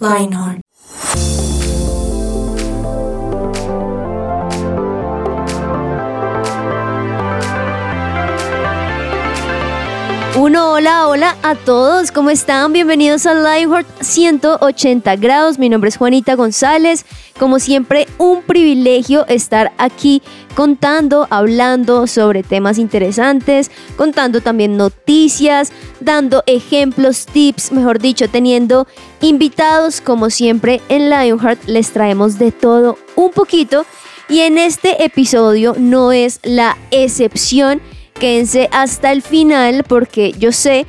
[0.00, 0.63] Lionheart.
[10.66, 12.72] Hola, hola a todos, ¿cómo están?
[12.72, 15.58] Bienvenidos a Lionheart 180 grados.
[15.58, 17.04] Mi nombre es Juanita González.
[17.38, 20.22] Como siempre, un privilegio estar aquí
[20.56, 28.86] contando, hablando sobre temas interesantes, contando también noticias, dando ejemplos, tips, mejor dicho, teniendo
[29.20, 30.00] invitados.
[30.00, 33.84] Como siempre, en Lionheart les traemos de todo un poquito.
[34.30, 37.82] Y en este episodio no es la excepción
[38.18, 40.86] quédense hasta el final porque yo sé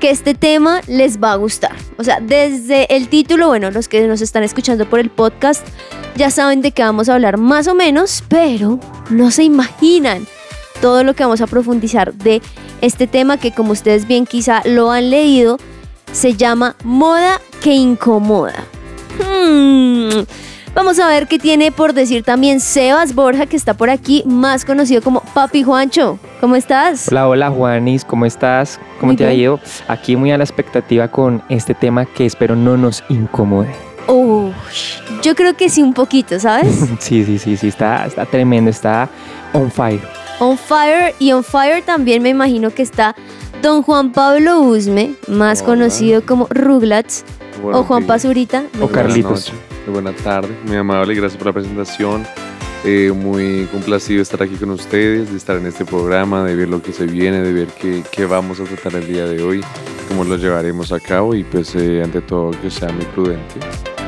[0.00, 1.76] que este tema les va a gustar.
[1.98, 5.66] O sea, desde el título, bueno, los que nos están escuchando por el podcast
[6.16, 10.26] ya saben de qué vamos a hablar más o menos, pero no se imaginan
[10.80, 12.40] todo lo que vamos a profundizar de
[12.80, 15.58] este tema que como ustedes bien quizá lo han leído,
[16.12, 18.64] se llama moda que incomoda.
[19.18, 20.24] Hmm.
[20.74, 24.64] Vamos a ver qué tiene por decir también Sebas Borja, que está por aquí, más
[24.64, 26.18] conocido como Papi Juancho.
[26.40, 27.08] ¿Cómo estás?
[27.08, 28.78] Hola, hola Juanis, ¿cómo estás?
[28.98, 29.60] ¿Cómo Muy te ha ido?
[29.88, 33.68] Aquí muy a la expectativa con este tema que espero no nos incomode.
[34.06, 34.52] Uy,
[35.22, 36.68] yo creo que sí un poquito, ¿sabes?
[37.00, 39.08] Sí, sí, sí, sí, está, está tremendo, está
[39.52, 40.00] on fire.
[40.38, 43.14] on Fire y On Fire también me imagino que está
[43.60, 45.66] Don Juan Pablo Usme, más Hola.
[45.66, 47.24] conocido como Ruglats
[47.62, 48.62] o Juan Pazurita.
[48.80, 49.52] O Carlitos.
[49.90, 52.26] Buena tarde, muy amable, gracias por la presentación.
[52.82, 56.80] Eh, muy complacido estar aquí con ustedes, de estar en este programa, de ver lo
[56.80, 59.62] que se viene, de ver qué, qué vamos a tratar el día de hoy,
[60.08, 63.60] cómo lo llevaremos a cabo y pues eh, ante todo que sea muy prudente.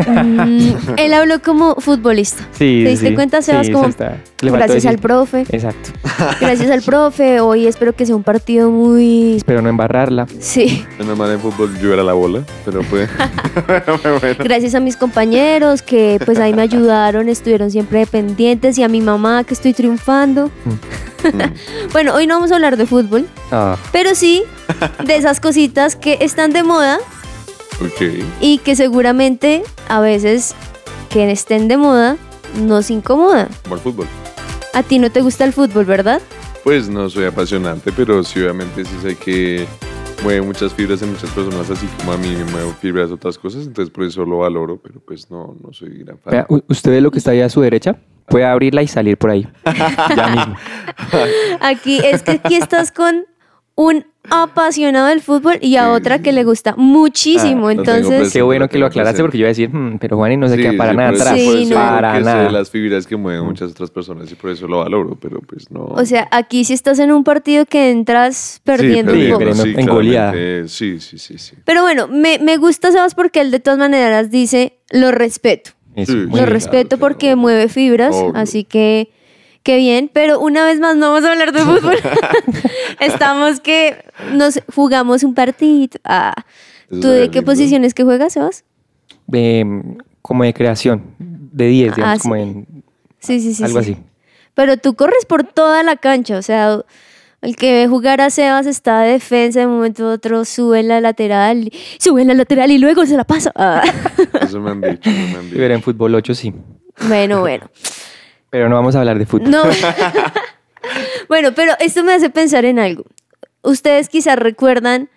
[0.07, 2.43] Mm, él habló como futbolista.
[2.53, 3.69] Sí, ¿Te diste sí, cuenta, Sebas?
[3.71, 3.89] Como
[4.41, 5.91] gracias al profe, Exacto.
[6.41, 7.41] gracias al profe.
[7.41, 9.37] Hoy espero que sea un partido muy...
[9.37, 10.27] Espero no embarrarla.
[10.41, 13.09] Sí, normal en fútbol yo era la bola, pero pues...
[14.21, 18.89] bueno, gracias a mis compañeros que pues ahí me ayudaron, estuvieron siempre pendientes y a
[18.89, 20.47] mi mamá que estoy triunfando.
[20.65, 21.29] mm,
[21.93, 24.43] Bueno, hoy no vamos a hablar de fútbol, Ah, pero sí
[25.05, 26.99] de esas cositas que están de moda
[28.41, 30.54] y que seguramente a veces
[31.10, 32.16] que estén de moda
[32.60, 33.48] nos incomoda.
[33.62, 34.06] Como el fútbol.
[34.75, 36.20] A ti no te gusta el fútbol, ¿verdad?
[36.65, 39.66] Pues no soy apasionante, pero sí obviamente sí sé que
[40.22, 43.66] mueve muchas fibras en muchas personas, así como a mí me muevo fibras otras cosas,
[43.66, 46.32] entonces por eso lo valoro, pero pues no, no soy gran fan.
[46.32, 47.97] vea, ¿Usted ve lo que está ahí a su derecha?
[48.28, 49.47] Puede abrirla y salir por ahí.
[50.16, 50.56] ya mismo.
[51.60, 53.26] Aquí es que aquí estás con
[53.75, 57.69] un apasionado del fútbol y a otra que le gusta muchísimo.
[57.69, 58.33] Ah, Entonces.
[58.33, 60.49] Qué bueno que lo aclaraste porque yo iba a decir, "Hmm, pero Juan y no
[60.49, 61.34] se Sí, queda para sí, nada atrás.
[61.41, 61.75] Sí, por eso no.
[61.77, 62.50] Para que sé nada.
[62.50, 65.84] las fibras que mueven muchas otras personas y por eso lo valoro, pero pues no.
[65.84, 70.32] o sea, aquí si estás en un partido que entras perdiendo un perdiendo, en goleada.
[70.69, 71.56] Sí, sí, sí, sí.
[71.65, 75.72] Pero bueno, me, me gusta Sebas porque él de todas maneras dice lo respeto.
[75.94, 77.37] Lo Claro, respeto claro, porque obvio.
[77.37, 78.32] mueve fibras, Obvio.
[78.34, 79.11] así que
[79.62, 80.11] qué bien.
[80.12, 81.97] Pero una vez más no vamos a hablar de fútbol.
[83.00, 85.99] Estamos que nos jugamos un partido.
[86.05, 86.34] Ah,
[86.91, 87.50] ¿Tú de qué lindo.
[87.53, 88.65] posiciones que juegas, Sebas?
[89.33, 92.41] Em, como de creación, de 10, digamos, Ah, como sí.
[92.43, 92.67] en
[93.19, 93.65] Sí, sí, sí.
[93.65, 93.93] algo sí.
[93.93, 94.03] así.
[94.55, 96.81] Pero tú corres por toda la cancha, o sea,
[97.41, 100.81] el que ve jugar a Sebas está de defensa, de un momento a otro sube
[100.81, 103.53] en la lateral, sube en la lateral y luego se la pasa.
[103.55, 103.83] Ah.
[104.43, 105.75] Eso me han dicho, me han Y ver dicho.
[105.75, 106.53] en fútbol 8 sí.
[107.09, 107.71] Bueno, bueno.
[108.53, 109.51] Pero no vamos a hablar de fútbol.
[109.51, 109.63] No.
[111.29, 113.05] bueno, pero esto me hace pensar en algo.
[113.63, 115.09] Ustedes quizás recuerdan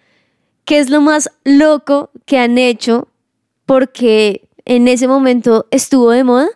[0.63, 3.09] qué es lo más loco que han hecho
[3.65, 6.47] porque en ese momento estuvo de moda.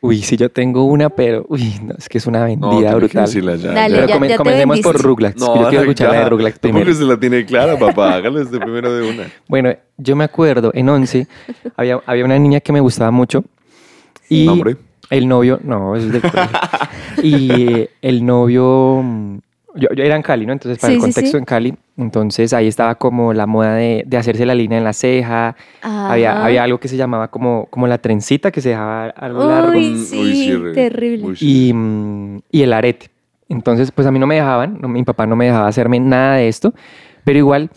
[0.00, 3.26] Uy, sí, yo tengo una, pero uy, no, es que es una vendida que brutal.
[3.26, 3.96] decirla ya, Dale, ya.
[3.96, 5.02] Pero ya- come- ya te comencemos por.
[5.02, 5.38] Rugrats.
[5.38, 6.86] No, yo quiero escuchar la de ¿Cómo primero.
[6.86, 8.14] que se la tiene clara, papá?
[8.14, 9.30] Hágale desde primero de una.
[9.46, 11.26] Bueno, yo me acuerdo, en 11
[11.76, 13.44] había, había una niña que me gustaba mucho.
[14.30, 14.78] Y ¿Nombre?
[15.10, 16.58] El novio, no, eso es del colegio.
[17.22, 19.02] Y eh, el novio,
[19.74, 20.52] yo, yo era en Cali, ¿no?
[20.52, 21.36] Entonces, para Sí, el contexto sí.
[21.36, 24.92] en Cali, entonces ahí estaba como la moda de, de hacerse la línea en la
[24.92, 25.54] ceja.
[25.82, 26.44] Había, Ajá.
[26.46, 29.72] había algo que se llamaba como, como la trencita, que se dejaba algo largo.
[29.78, 31.26] Uy, Mm, sí, re- terrible.
[31.26, 31.72] uy, sí.
[32.52, 33.10] y, y el arete.
[33.48, 36.36] Entonces, pues a mí no me dejaban, no, mi papá no me dejaba hacerme nada
[36.36, 36.72] de esto,
[37.24, 37.68] pero igual,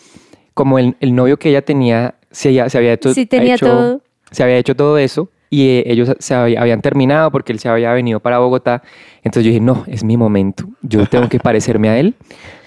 [0.54, 3.66] como el, el novio que ella tenía se, había- se había hecho, Sí, tenía hecho-
[3.66, 4.02] todo.
[4.32, 7.70] se había hecho todo eso, y eh, ellos se había- habían terminado porque él se
[7.70, 8.82] había venido para Bogotá.
[9.18, 10.66] Entonces yo dije, no, es mi momento.
[10.82, 12.16] Yo tengo que parecerme a él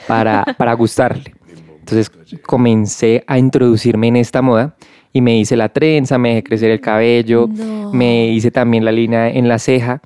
[0.06, 1.34] para, para gustarle.
[1.80, 2.10] Entonces
[2.44, 4.76] comencé a introducirme en esta moda
[5.12, 7.92] y me hice la trenza, me dejé crecer el cabello, No.
[7.92, 10.00] me hice también la línea en la ceja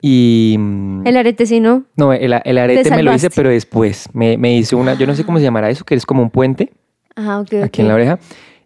[0.00, 0.56] y...
[1.04, 1.84] El arete sí, ¿no?
[1.96, 5.14] no, el, el arete me lo hice, pero después me, me hice una, yo no
[5.16, 6.70] sé cómo se llamará eso, que es como un puente
[7.16, 7.54] Ajá, ok.
[7.64, 8.18] aquí en la oreja.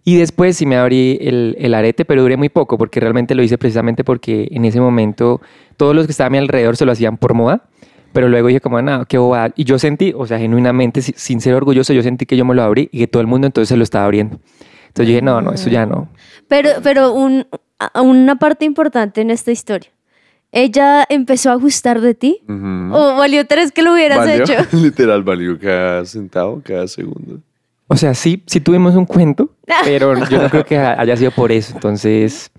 [0.04, 3.42] Y después sí me abrí el, el arete, pero duré muy poco porque realmente lo
[3.42, 5.40] hice precisamente porque en ese momento
[5.76, 7.62] todos los que estaban a mi alrededor se lo hacían por moda.
[8.12, 9.52] Pero luego dije como, no, qué bobada.
[9.56, 12.54] Y yo sentí, o sea, genuinamente, si- sin ser orgulloso, yo sentí que yo me
[12.54, 14.38] lo abrí y que todo el mundo entonces se lo estaba abriendo.
[14.88, 16.08] Entonces yo dije, no, no, eso ya no.
[16.48, 17.46] Pero, pero un,
[17.78, 19.90] a- una parte importante en esta historia.
[20.50, 22.40] ¿Ella empezó a gustar de ti?
[22.46, 22.94] Ujú.
[22.94, 24.44] ¿O valió tres que lo hubieras ¿Valió?
[24.44, 24.54] hecho?
[24.76, 27.38] Literal, valió cada centavo, cada segundo.
[27.92, 29.50] O sea, sí, sí tuvimos un cuento,
[29.84, 31.74] pero yo no creo que ha- haya sido por eso.
[31.74, 32.50] Entonces,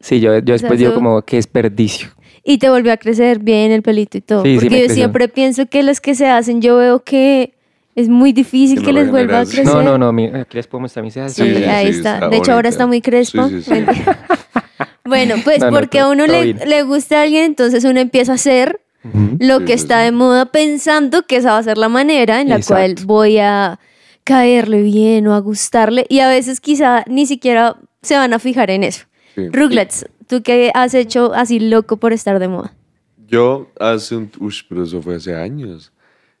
[0.00, 2.08] sí, yo, yo después digo como, qué desperdicio.
[2.44, 4.42] Y te volvió a crecer bien el pelito y todo.
[4.42, 4.94] Sí, Porque yo creció.
[4.94, 7.54] siempre pienso que los que se hacen, yo veo que
[7.94, 9.64] es muy difícil Que les vuelva a crecer.
[9.64, 11.32] No, no, no, mi- aquí les puedo mostrar mis cejas.
[11.34, 12.14] Sí, Sí, sí, ahí sí, está.
[12.16, 13.48] está De hecho, ahora está muy crespa.
[13.48, 13.70] Sí, sí, sí.
[13.70, 14.18] Mentira.
[15.04, 18.32] bueno, pues No, no, porque a uno le, le gusta a alguien, entonces uno empieza
[18.32, 18.80] a hacer
[19.38, 20.04] lo que sí, está sí.
[20.06, 23.78] de moda pensando que esa va a ser la manera en la cual voy a
[24.24, 26.06] caerle bien o a gustarle.
[26.08, 29.04] Y a veces quizá ni siquiera se van a fijar en eso.
[29.34, 29.48] Sí.
[29.48, 32.74] Ruglets, ¿tú qué has hecho así loco por estar de moda?
[33.26, 34.30] Yo hace un...
[34.40, 35.92] Uy, pero eso fue hace años.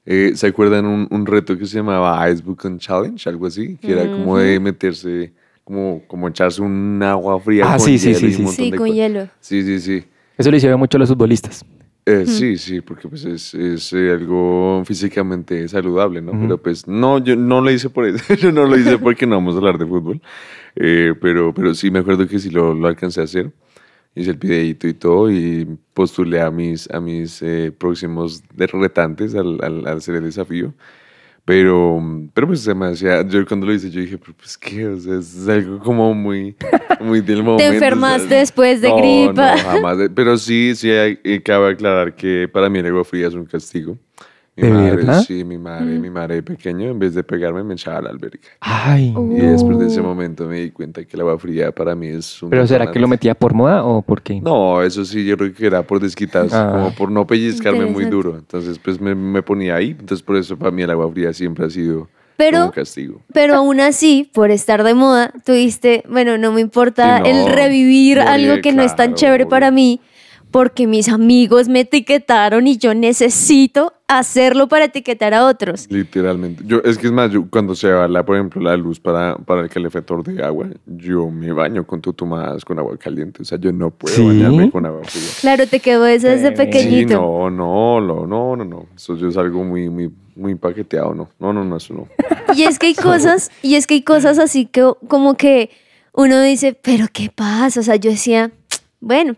[0.04, 3.28] Eh, ¿Se acuerdan un, un reto que se llamaba Ice Bucket Challenge?
[3.28, 3.76] Algo así.
[3.76, 5.32] Que era como de meterse...
[5.64, 8.46] Como, como echarse un agua fría Ah, con sí, sí, hielo sí, sí.
[8.48, 8.94] Sí, con cosas.
[8.96, 9.28] hielo.
[9.38, 10.04] Sí, sí, sí.
[10.36, 11.64] Eso lo hicieron mucho los futbolistas.
[12.04, 16.32] Eh, Sí, sí, porque pues es, es, eh, algo físicamente saludable, ¿no?
[16.32, 19.36] Pero pues no, yo no lo hice por eso, yo no lo hice porque no
[19.36, 20.20] vamos a hablar de fútbol,
[20.76, 23.52] Eh, pero, pero sí me acuerdo que sí lo, lo alcancé a hacer,
[24.14, 29.58] hice el videíto y todo y postulé a mis, a mis eh, próximos retantes al,
[29.62, 30.74] al, al hacer el desafío.
[31.44, 32.00] Pero,
[32.34, 34.96] pero pues se me hacía, yo cuando lo hice yo dije, pero pues qué, o
[34.98, 36.54] sea, es algo como muy,
[37.00, 37.64] muy del momento.
[37.64, 39.56] o sea, enfermaste después de no, gripa.
[39.56, 39.98] No, jamás.
[39.98, 40.88] de- Pero sí, sí,
[41.24, 43.98] y cabe aclarar que para mí el agua fría es un castigo.
[44.54, 45.22] Mi ¿De madre, verdad?
[45.26, 46.00] sí, mi madre, Mm.
[46.02, 48.48] mi madre de pequeño, en vez de pegarme, me echaba a la alberca.
[48.60, 49.14] Ay.
[49.16, 49.34] Uh.
[49.34, 52.42] Y después de ese momento me di cuenta que el agua fría para mí es
[52.42, 52.50] un...
[52.50, 54.42] ¿Pero será que lo metía por moda o por qué?
[54.42, 56.70] No, eso sí, yo creo que era por desquitarse, Ah.
[56.70, 58.36] como por no pellizcarme muy duro.
[58.36, 59.90] Entonces, pues me, me ponía ahí.
[59.98, 63.22] Entonces, por eso para mí el agua fría siempre ha sido Pero- como un castigo.
[63.32, 67.52] Pero aún así, por estar de moda, tuviste, bueno, no me importa Sí, no, el
[67.54, 69.48] revivir obvio, algo que no es tan claro, chévere obvio.
[69.50, 70.00] para mí,
[70.52, 75.86] porque mis amigos me etiquetaron y yo necesito hacerlo para etiquetar a otros.
[75.90, 76.62] Literalmente.
[76.66, 79.36] Yo, es que es más, yo, cuando se va, la, por ejemplo, la luz para,
[79.36, 83.40] para el calefactor de agua, yo me baño con tutumadas con agua caliente.
[83.42, 84.22] O sea, yo no puedo ¿Sí?
[84.24, 85.24] bañarme con agua fría.
[85.40, 87.14] Claro, te quedó eso desde Sí, Sí, pequeñito.
[87.14, 88.86] no, no, no, no, no, no.
[88.94, 91.30] Eso yo es algo muy, muy, muy paqueteado, no.
[91.40, 92.08] No, no, no, eso no.
[92.54, 95.70] Y es que hay cosas, y es que hay cosas así que como que
[96.12, 97.80] uno dice, pero ¿qué pasa?
[97.80, 98.50] O sea, yo decía,
[99.00, 99.36] bueno,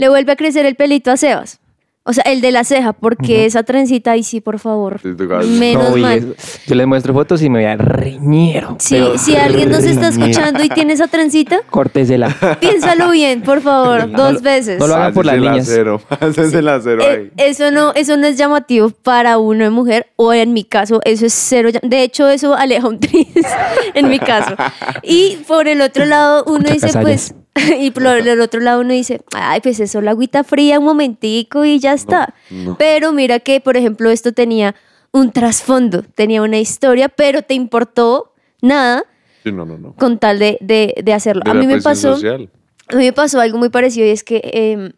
[0.00, 1.60] le vuelve a crecer el pelito a Sebas.
[2.02, 4.98] O sea, el de la ceja, porque esa trencita ahí sí, por favor.
[5.46, 6.34] Menos No, mal.
[6.34, 8.76] es- yo les muestro fotos y me voy a reñero.
[8.80, 12.34] Si, pero si alguien nos está escuchando y tiene esa trencita, Córtesela.
[12.58, 14.78] piénsalo bien, por favor, No dos lo- veces.
[14.80, 15.68] no lo hagan por las niñas.
[15.68, 17.50] el acero Eh, ahí.
[17.50, 21.26] eso no, eso no es llamativo para uno de mujer, o en mi caso, eso
[21.26, 21.68] es cero.
[21.82, 23.26] De hecho, eso aleja un tris
[23.94, 24.56] en mi caso.
[25.02, 27.34] Y por el otro lado, uno dice, pues,
[27.80, 31.64] y por el otro lado uno dice, ay, pues eso, la agüita fría un momentico
[31.64, 32.34] y ya está.
[32.50, 32.76] no.
[32.78, 34.74] Pero mira que, por ejemplo, esto tenía
[35.12, 39.04] un trasfondo, tenía una historia, pero te importó nada
[39.42, 39.94] Sí, no, no, no.
[39.94, 41.42] con tal de, de, de hacerlo.
[41.44, 42.14] De a mí me pasó...
[42.14, 42.48] social.
[42.88, 44.92] A mí me pasó algo muy parecido y es que em,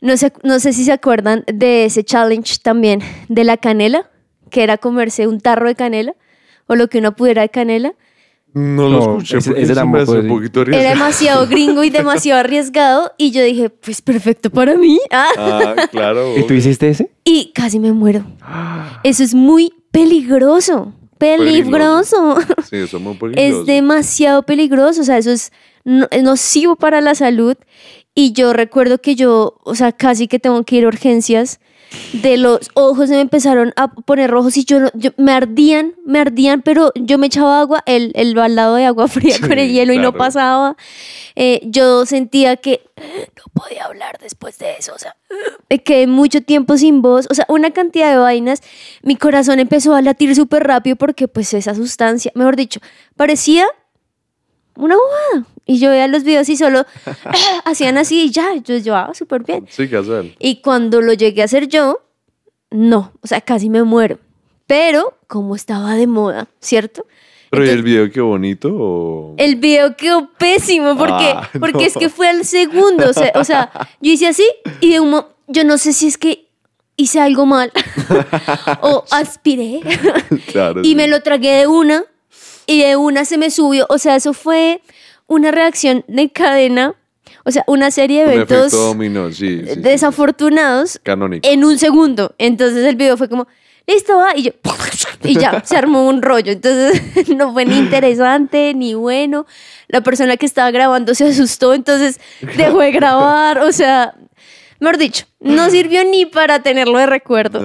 [0.00, 4.10] no, sé, no sé si se acuerdan de ese challenge también de la canela,
[4.50, 6.14] que era comerse un tarro de canela
[6.66, 7.94] o lo que uno pudiera de canela.
[8.58, 13.30] No lo escuché ese- me hace un poquito Era demasiado gringo y demasiado arriesgado y
[13.30, 14.98] yo dije, pues perfecto para mí.
[15.10, 15.28] Ah.
[15.36, 16.38] Ah, claro.
[16.38, 17.10] ¿Y tú hiciste ese?
[17.22, 18.24] Y casi me muero.
[19.02, 20.94] Eso es muy peligroso.
[21.18, 22.36] Peligroso.
[22.68, 23.60] Sí, eso es muy peligroso.
[23.60, 25.52] Es demasiado peligroso, o sea, eso es,
[25.84, 27.56] no- es nocivo para la salud.
[28.14, 31.60] Y yo recuerdo que yo, o sea, casi que tengo que ir a urgencias.
[32.12, 35.94] De los ojos se me empezaron a poner rojos y yo, no- yo- me ardían,
[36.06, 39.52] me ardían, pero yo me echaba agua, el, el baldado de agua fría Sí, con
[39.58, 40.76] el hielo y no pasaba.
[41.34, 45.16] Eh, yo sentía que no podía hablar después de eso, o sea,
[45.68, 48.62] me quedé mucho tiempo sin voz, o sea, una cantidad de vainas.
[49.02, 52.80] Mi corazón empezó a latir súper rápido porque pues esa sustancia, mejor dicho,
[53.16, 53.66] parecía
[54.76, 55.46] una bobada.
[55.66, 56.84] Y yo veía los videos y solo
[57.64, 59.66] hacían así y ya, yo, ah, súper bien.
[59.68, 60.34] Sí, casual.
[60.38, 62.00] Y cuando lo llegué a hacer yo,
[62.70, 64.18] no, o sea, casi me muero.
[64.66, 67.06] Pero como estaba de moda, ¿cierto?
[67.50, 69.34] Pero ¿y el Entonces- video qué bonito o...?
[69.38, 71.80] El video quedó pésimo porque, Ah, porque no.
[71.84, 73.08] es que fue al segundo.
[73.08, 73.70] O sea, o sea,
[74.00, 74.46] yo hice así
[74.80, 76.48] y de un mo- yo no sé si es que
[76.96, 77.70] hice algo mal
[78.82, 79.80] o aspiré
[80.50, 80.80] claro.
[80.82, 80.94] y sí.
[80.96, 82.04] me lo tragué de una
[82.66, 83.86] y de una se me subió.
[83.90, 84.80] O sea, eso fue
[85.26, 86.94] una reacción de cadena,
[87.44, 91.46] o sea, una serie de Un eventos dominó, sí, desafortunados Canónico.
[91.48, 92.34] en un segundo.
[92.38, 93.46] Entonces el video fue como,
[93.86, 94.36] listo, va.
[94.36, 94.52] Y yo,
[95.22, 96.52] y ya, se armó un rollo.
[96.52, 99.46] Entonces no fue ni interesante, ni bueno.
[99.88, 102.20] La persona que estaba grabando se asustó, entonces
[102.56, 103.58] dejó de grabar.
[103.58, 104.14] O sea,
[104.80, 107.62] mejor dicho, no sirvió ni para tenerlo de recuerdo.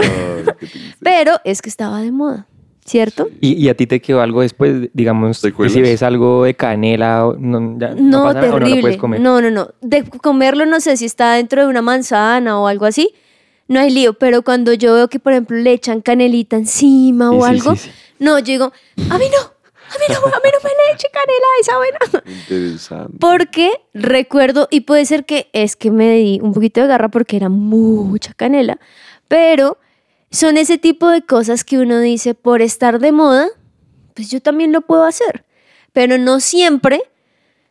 [1.02, 2.48] Pero es que estaba de moda,
[2.86, 3.30] ¿cierto?
[3.40, 7.78] ¿Y, y a ti te quedó algo después, digamos, si ves algo de canela, no,
[7.80, 8.82] ya, no No, pasa nada, o no lo terrible.
[8.82, 9.20] puedes comer?
[9.22, 9.70] No, no, no.
[9.82, 13.14] De comerlo no sé si está dentro de una manzana o algo así.
[13.68, 17.36] No hay lío, pero cuando yo veo que, por ejemplo, le echan canelita encima Sí,
[17.38, 17.92] o sí, algo, sí, sí.
[18.20, 18.70] no, yo digo, a
[19.00, 21.98] mí no, a mí no, a mí no me le eche canela esa vaina.
[22.42, 23.18] Interesante.
[23.20, 27.38] Porque recuerdo, y puede ser que es que me di un poquito de garra porque
[27.38, 28.78] era mucha canela,
[29.30, 29.78] pero
[30.32, 33.48] son ese tipo de cosas que uno dice, por estar de moda,
[34.14, 35.46] pues yo también lo puedo hacer.
[35.94, 37.02] Pero no siempre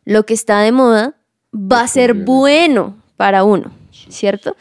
[0.04, 1.16] lo que está de moda
[1.54, 3.72] va a ser bueno para uno,
[4.10, 4.56] ¿cierto?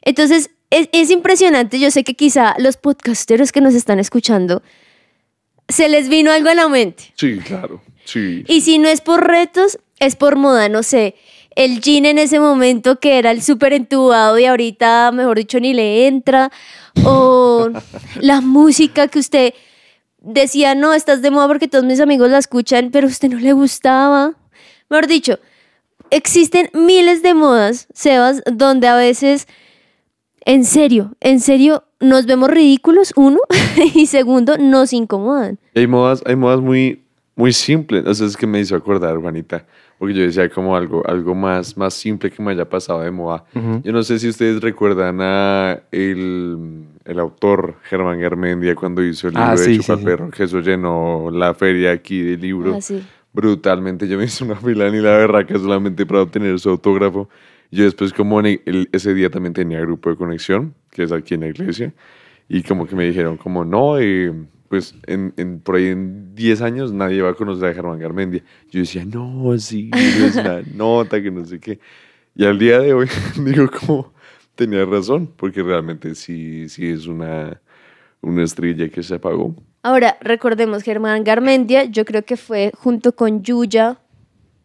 [0.00, 1.78] Entonces, es, es impresionante.
[1.78, 4.62] Yo sé que quizá los podcasteros que nos están escuchando
[5.68, 7.12] se les vino algo a la mente.
[7.16, 7.82] Sí, claro.
[8.04, 8.44] Sí.
[8.48, 11.14] Y si no es por retos, es por moda, no sé.
[11.56, 15.74] El jean en ese momento que era el súper entubado y ahorita, mejor dicho, ni
[15.74, 16.50] le entra.
[17.04, 17.68] O
[18.20, 19.54] la música que usted
[20.20, 23.38] decía, no, estás de moda porque todos mis amigos la escuchan, pero a usted no
[23.38, 24.34] le gustaba.
[24.88, 25.38] Mejor dicho,
[26.10, 29.48] existen miles de modas, Sebas, donde a veces,
[30.44, 33.38] en serio, en serio, nos vemos ridículos, uno,
[33.94, 35.58] y segundo, nos incomodan.
[35.74, 37.02] Hay modas, hay modas muy,
[37.34, 38.04] muy simples.
[38.06, 39.66] O sea, es que me hizo acordar, Juanita.
[40.02, 43.44] Porque yo decía como algo, algo más, más simple que me haya pasado de moda.
[43.54, 43.82] Ujú.
[43.84, 49.34] Yo no sé si ustedes recuerdan a el, el autor Germán Garmendia cuando hizo el
[49.34, 53.00] libro Ah, de sí, sí, Chupaperro, que eso llenó la feria aquí del libro Así.
[53.32, 54.08] brutalmente.
[54.08, 57.28] Yo me hice una fila ni la berraca solamente para obtener su autógrafo.
[57.70, 61.34] Yo después como en el- ese día también tenía grupo de conexión, que es aquí
[61.34, 61.94] en la iglesia,
[62.48, 64.32] y como que me dijeron como no, eh,
[64.72, 68.42] pues en, en- por ahí en 10 años nadie va a conocer a Germán Garmendia.
[68.70, 71.78] Yo decía, no, sí, es una nota, que no sé qué.
[72.34, 73.06] Y al día de hoy
[73.44, 74.14] digo como
[74.54, 77.60] tenía razón, porque realmente sí, sí es una,
[78.22, 79.54] una estrella que se apagó.
[79.82, 83.98] Ahora, recordemos, Germán Garmendia, yo creo que fue junto con Yuya,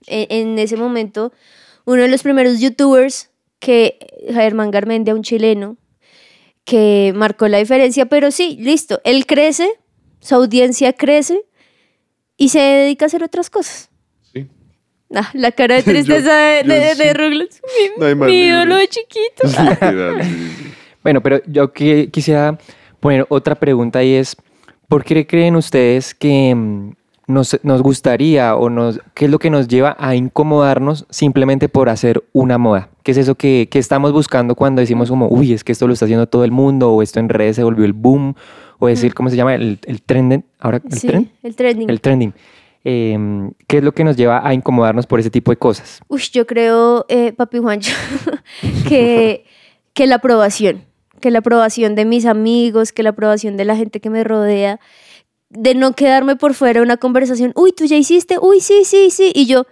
[0.08, 1.34] e- en, ese momento,
[1.84, 3.98] uno de los primeros youtubers que
[4.30, 5.76] Germán Garmendia, un chileno,
[6.64, 9.68] que marcó la diferencia, pero sí, listo, él crece,
[10.28, 11.42] su audiencia crece
[12.36, 13.90] y se dedica a hacer otras cosas.
[14.34, 14.48] Sí.
[15.16, 17.04] Ah, la cara de Yo- tristeza de, yo de, sí.
[17.04, 17.62] de Rugrats.
[17.98, 19.44] No hay Mi, ídolo de chiquito.
[19.48, 19.58] Sí,
[20.24, 20.74] sí.
[21.04, 22.58] Bueno, pero yo que quisiera
[23.00, 24.36] poner otra pregunta y es,
[24.90, 26.92] ¿por qué creen ustedes que mm,
[27.28, 31.88] nos, nos gustaría o nos, qué es lo que nos lleva a incomodarnos simplemente por
[31.88, 32.90] hacer una moda?
[33.04, 35.94] ¿Qué es eso que, que estamos buscando cuando decimos como, uy, es que esto lo
[35.94, 38.36] está haciendo todo el mundo o esto en redes se volvió el boom
[38.80, 39.56] o el, ¿cómo se llama?
[39.56, 41.90] El, el trending, ahora el Sí, trend, el trending.
[41.90, 42.34] el trending.
[42.84, 46.00] Em, ¿Qué es lo que nos lleva a incomodarnos por ese tipo de cosas?
[46.08, 47.94] Uy, yo creo, eh, papi Juancho,
[48.88, 49.46] que,
[49.94, 50.86] que la aprobación,
[51.20, 54.80] que la aprobación de mis amigos, que la aprobación de la gente que me rodea,
[55.50, 59.32] de no quedarme por fuera una conversación, uy, tú ya hiciste, uy, sí, sí, sí,
[59.36, 59.66] y yo,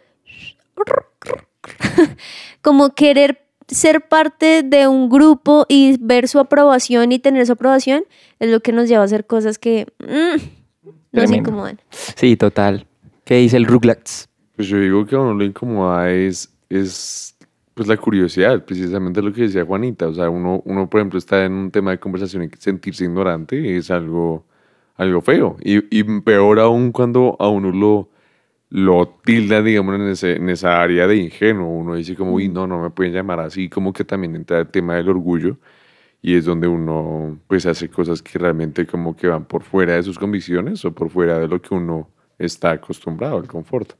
[2.61, 8.03] como querer ser parte de un grupo y ver su aprobación y tener su aprobación
[8.39, 11.79] es lo que nos lleva a hacer cosas que mm, nos incomodan.
[11.89, 12.85] Sí, total.
[13.23, 14.29] ¿Qué dice el Rugrats?
[14.55, 17.35] Pues yo digo que a uno lo incomoda es, es
[17.73, 20.07] pues la curiosidad, precisamente lo que decía Juanita.
[20.07, 23.75] O sea, uno, uno, por ejemplo, está en un tema de conversación y sentirse ignorante
[23.75, 24.45] es algo,
[24.95, 25.57] algo feo.
[25.61, 28.09] Y, y peor aún cuando a uno lo,
[28.69, 31.69] lo tilda, digamos, en, ese, en esa área de ingenuo.
[31.69, 33.69] Uno dice como, uy, no, no me pueden llamar así.
[33.69, 35.57] Como que también entra el tema del orgullo.
[36.21, 40.03] Y es donde uno pues hace cosas que realmente como que van por fuera de
[40.03, 43.93] sus convicciones o por fuera de lo que uno está acostumbrado, al confort.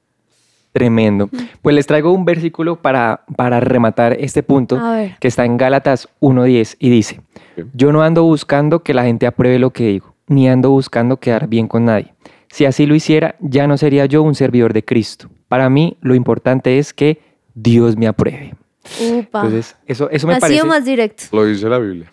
[0.72, 1.30] Tremendo.
[1.62, 4.78] Pues les traigo un versículo para, para rematar este punto
[5.22, 7.22] que está en Gálatas 1.10 y dice,
[7.58, 7.68] Ok.
[7.74, 11.48] yo no ando buscando que la gente apruebe lo que digo, ni ando buscando quedar
[11.48, 12.14] bien con nadie.
[12.56, 15.30] Si así lo hiciera, ya no sería yo un servidor de Cristo.
[15.50, 17.20] Para mí lo importante es que
[17.54, 18.56] Dios me apruebe.
[19.02, 19.42] Upa.
[19.42, 21.26] Entonces, eso, eso me ha parece sido más directo.
[21.34, 22.10] Lo dice la Biblia.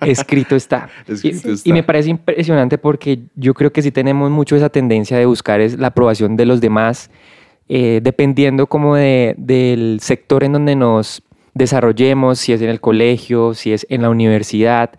[0.00, 0.88] escrito está.
[1.06, 1.68] Escrito y, está.
[1.68, 5.60] y me parece impresionante porque yo creo que sí tenemos mucho esa tendencia de buscar
[5.60, 7.10] es la aprobación de los demás,
[7.68, 13.52] eh, dependiendo como de, del sector en donde nos desarrollemos, si es en el colegio,
[13.52, 14.92] si es en la universidad,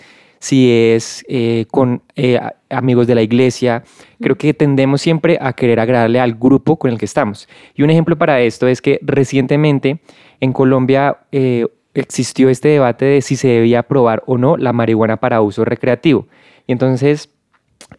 [0.47, 2.39] si es eh, con eh,
[2.69, 3.83] amigos de la iglesia.
[4.21, 7.47] Creo que tendemos siempre a querer agradarle al grupo con el que estamos.
[7.75, 9.99] Y un ejemplo para esto es que recientemente
[10.39, 15.17] en Colombia eh, existió este debate de si se debía aprobar o no la marihuana
[15.17, 16.27] para uso recreativo.
[16.67, 17.29] Y entonces,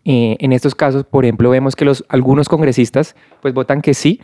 [0.04, 4.20] eh, en estos casos, por ejemplo, vemos que los, algunos congresistas pues votan que sí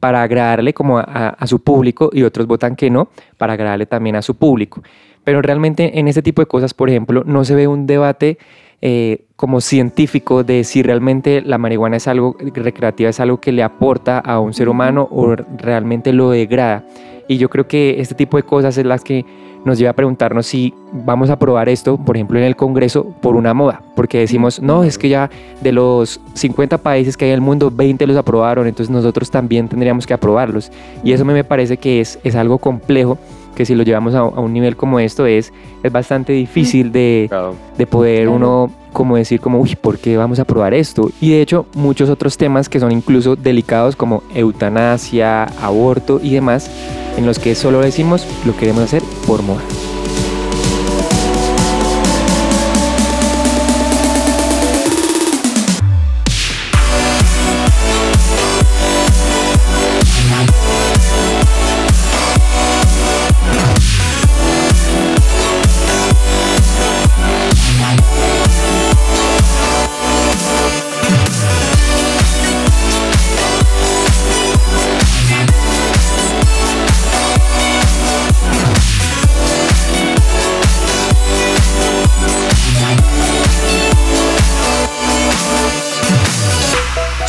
[0.00, 3.86] para agradarle como a, a- a su público y otros votan que no para agradarle
[3.86, 4.82] también a su público.
[5.28, 8.38] Pero realmente en este tipo de cosas, por ejemplo, no se ve un debate
[8.80, 13.62] eh, como científico de si realmente la marihuana es algo recreativa, es algo que le
[13.62, 16.86] aporta a un ser humano o realmente lo degrada.
[17.28, 19.26] Y yo creo que este tipo de cosas es las que
[19.66, 23.36] nos lleva a preguntarnos si vamos a aprobar esto, por ejemplo, en el Congreso por
[23.36, 25.28] una moda, porque decimos, no, es que ya
[25.60, 29.68] de los 50 países que hay en el mundo, 20 los aprobaron, entonces nosotros también
[29.68, 30.72] tendríamos que aprobarlos.
[31.04, 33.18] Y eso me parece que es, es algo complejo,
[33.58, 37.26] que si lo llevamos a, a un nivel como esto es, es bastante difícil de,
[37.28, 37.56] Claro.
[37.76, 38.36] de poder Claro.
[38.36, 41.10] uno como decir como, uy, ¿por qué vamos a probar esto?
[41.20, 46.70] Y de hecho muchos otros temas que son incluso delicados como eutanasia, aborto y demás,
[47.16, 49.60] en los que solo decimos lo queremos hacer por moda.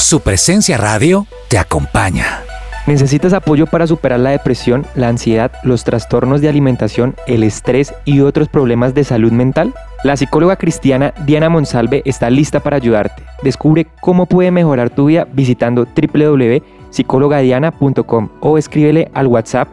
[0.10, 2.42] Su presencia radio te acompaña.
[2.88, 8.22] ¿Necesitas apoyo para superar la depresión, la ansiedad, los trastornos de alimentación, el estrés y
[8.22, 9.72] otros problemas de salud mental?
[10.04, 13.22] La psicóloga cristiana Diana Monsalve está lista para ayudarte.
[13.44, 19.68] Descubre cómo puede mejorar tu vida visitando www.psicologadiana.com o escríbele al WhatsApp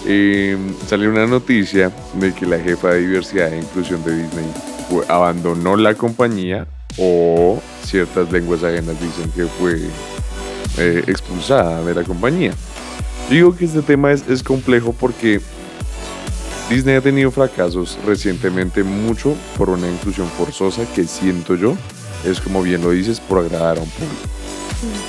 [0.07, 0.55] Eh,
[0.87, 1.91] salió una noticia
[2.21, 4.45] de que la jefa de diversidad e inclusión de Disney
[4.91, 6.67] fue- abandonó la compañía
[6.99, 9.79] o ciertas lenguas ajenas dicen que fue
[10.77, 12.53] eh, expulsada de la compañía.
[13.31, 15.41] Digo que este tema es, es complejo porque
[16.69, 21.77] Disney ha tenido fracasos recientemente mucho por una inclusión forzosa que siento yo
[22.25, 24.29] es como bien lo dices por agradar a un público.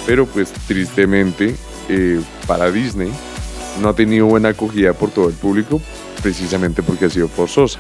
[0.06, 1.56] Pero pues tristemente
[1.90, 3.12] eh, para Disney
[3.82, 5.82] no ha tenido buena acogida por todo el público
[6.22, 7.80] precisamente porque ha sido forzosa.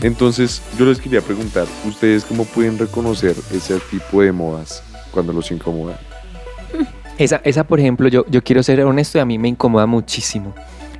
[0.00, 5.50] Entonces yo les quería preguntar, ¿ustedes cómo pueden reconocer ese tipo de modas cuando los
[5.50, 5.98] incomodan?
[7.18, 10.52] Esa, esa, por ejemplo, yo, yo quiero ser honesto y a mí me incomoda muchísimo.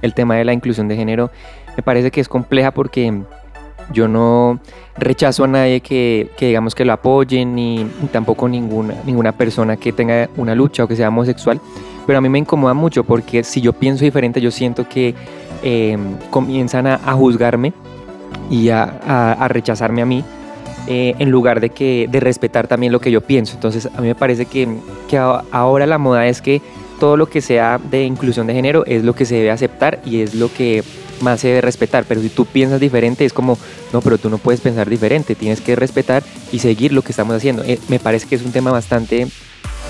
[0.02, 1.30] El tema de la inclusión de género
[1.76, 3.22] me parece que es compleja porque
[3.92, 4.60] yo no
[4.96, 9.92] rechazo a nadie que, que digamos que lo apoyen ni, tampoco ninguna, ninguna persona que
[9.92, 11.60] tenga una lucha o que sea homosexual.
[12.06, 15.14] Pero a mí me incomoda mucho porque si yo pienso diferente, yo siento que
[15.62, 15.98] eh,
[16.30, 17.72] comienzan a, a juzgarme
[18.50, 18.84] y a-
[19.32, 20.22] a rechazarme a mí
[20.86, 23.54] eh, en lugar de que de respetar también lo que yo pienso.
[23.54, 24.68] Entonces a mí me parece que,
[25.08, 26.60] que ahora la moda es que
[27.00, 30.20] todo lo que sea de inclusión de género es lo que se debe aceptar y
[30.20, 30.84] es lo que
[31.20, 32.04] más se debe respetar.
[32.06, 33.58] Pero si tú piensas diferente es como,
[33.92, 37.34] no, pero tú no puedes pensar diferente, tienes que respetar y seguir lo que estamos
[37.34, 37.64] haciendo.
[37.64, 39.26] Eh, me parece que es un tema bastante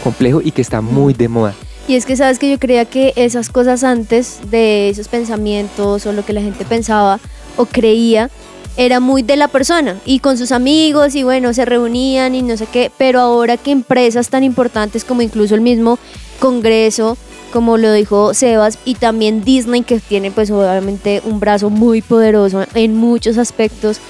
[0.03, 1.55] complejo y que está muy de moda.
[1.87, 6.13] Y es que sabes que yo creía que esas cosas antes de esos pensamientos o
[6.13, 7.21] lo que la gente pensaba
[7.57, 8.31] o creía
[8.77, 12.57] era muy de la persona y con sus amigos y bueno, se reunían y no
[12.57, 15.99] sé qué, pero ahora que empresas tan importantes como incluso el mismo
[16.41, 17.17] Congreso,
[17.53, 22.65] como lo dijo Sebas, y también Disney que tiene pues obviamente un brazo muy poderoso
[22.75, 24.01] en muchos aspectos,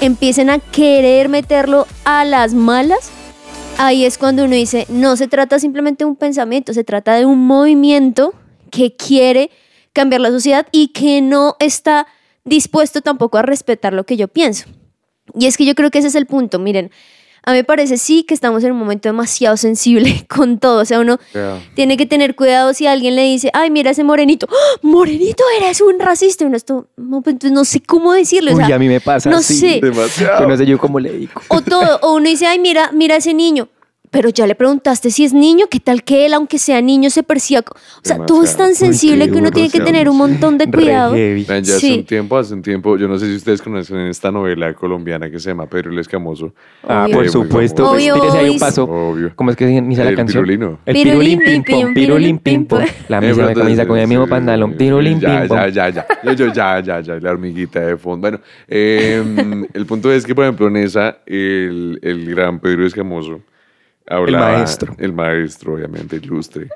[0.00, 3.10] empiecen a querer meterlo a las malas,
[3.78, 7.24] ahí es cuando uno dice, no se trata simplemente de un pensamiento, se trata de
[7.24, 8.34] un movimiento
[8.70, 9.50] que quiere
[9.92, 12.06] cambiar la sociedad y que no está
[12.48, 14.66] dispuesto tampoco a respetar lo que yo pienso.
[15.38, 16.90] Y es que yo creo que ese es el punto, miren,
[17.44, 20.82] a mí me parece sí que estamos en un momento demasiado sensible con todo.
[20.82, 21.58] O sea, uno Ya.
[21.74, 24.48] tiene que tener cuidado si alguien le dice, ay, mira ese morenito.
[24.50, 24.78] ¡Ah!
[24.82, 26.44] Morenito, eres un racista.
[26.44, 28.52] Y uno esto, no, pues, entonces no sé cómo decirlo.
[28.52, 29.54] o Uy, sea, a mí me pasa no así.
[29.54, 29.80] sé.
[29.80, 30.46] Demasiado.
[30.46, 31.40] No sé yo cómo le digo.
[31.48, 33.68] O todo, o uno dice, ay, mira, mira ese niño.
[34.10, 37.22] Pero ya le preguntaste si es niño, ¿qué tal que él, aunque sea niño, se
[37.22, 37.62] persiga?
[37.70, 41.14] O sea, todo es tan sensible que uno tiene que tener un montón de cuidado.
[41.16, 41.74] ya Sí.
[41.74, 45.30] hace un tiempo, hace un tiempo, yo no sé si ustedes conocen esta novela colombiana
[45.30, 46.52] que se llama Pedro el Escamoso.
[46.82, 47.14] Ah, Obvio.
[47.16, 47.84] por Sí, muy supuesto.
[47.84, 47.94] famoso.
[47.96, 48.60] Pues, Obvio, ahí un obvio.
[48.60, 48.84] paso.
[48.84, 49.32] Obvio.
[49.34, 50.44] ¿Cómo es que se dice la El canción?
[50.44, 50.78] pirulino.
[50.86, 52.82] El Pirulín, pim, pom, pirulín pim pom.
[53.08, 54.74] La Eh, misma camisa con el mismo sí, pantalón.
[54.74, 55.56] Pirulín ya, pim pom.
[55.58, 56.06] ya, ya, ya.
[56.24, 57.14] Yo, yo, ya, ya, ya.
[57.20, 58.20] La hormiguita de fondo.
[58.22, 59.22] Bueno, eh,
[59.74, 63.40] el punto es que, por ejemplo, en esa, el, el gran Pedro Escamoso
[64.08, 64.94] hablaba- maestro.
[64.98, 66.68] El maestro, obviamente, ilustre.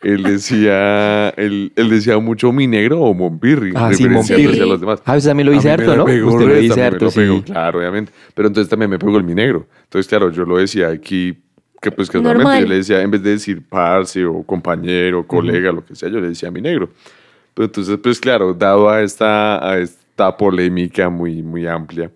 [0.00, 4.60] Él decía, él, él decía mucho mi negro o Monpirri, Ah, sí, Monpirri.
[4.60, 5.02] a los demás.
[5.04, 6.04] Ah, usted también lo A dice harto, ¿no?
[6.04, 7.42] pegó Usted lo dice harto, lo pegó, sí.
[7.42, 8.12] Claro, obviamente.
[8.34, 9.66] Pero entonces también me pegó el mi negro.
[9.84, 11.36] Entonces, claro, yo lo decía aquí,
[11.80, 12.34] que pues que Normal.
[12.38, 16.08] normalmente yo le decía, en vez de decir parce o compañero, colega, lo que sea,
[16.08, 16.90] yo le decía mi negro.
[17.54, 22.08] Pero entonces, pues claro, dado a esta, a esta polémica muy, muy amplia,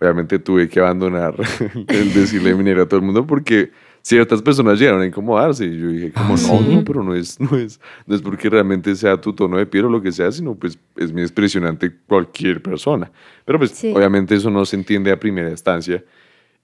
[0.00, 1.34] obviamente tuve que abandonar
[1.88, 3.70] el decirle mi negro a todo el mundo porque
[4.06, 6.74] ciertas personas llegaron a incomodarse y yo dije como Ah, no, ¿sí?
[6.76, 9.86] no, pero no es, no es, no es porque realmente sea tu tono de piel
[9.86, 13.10] o lo que sea, sino pues es mi expresión ante cualquier persona.
[13.46, 13.92] Pero pues Sí.
[13.96, 16.04] obviamente eso no se entiende a primera instancia.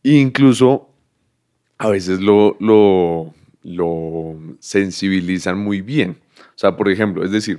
[0.04, 0.86] E incluso
[1.78, 6.18] a veces lo, lo, lo sensibilizan muy bien.
[6.40, 7.58] O sea, por ejemplo, es decir,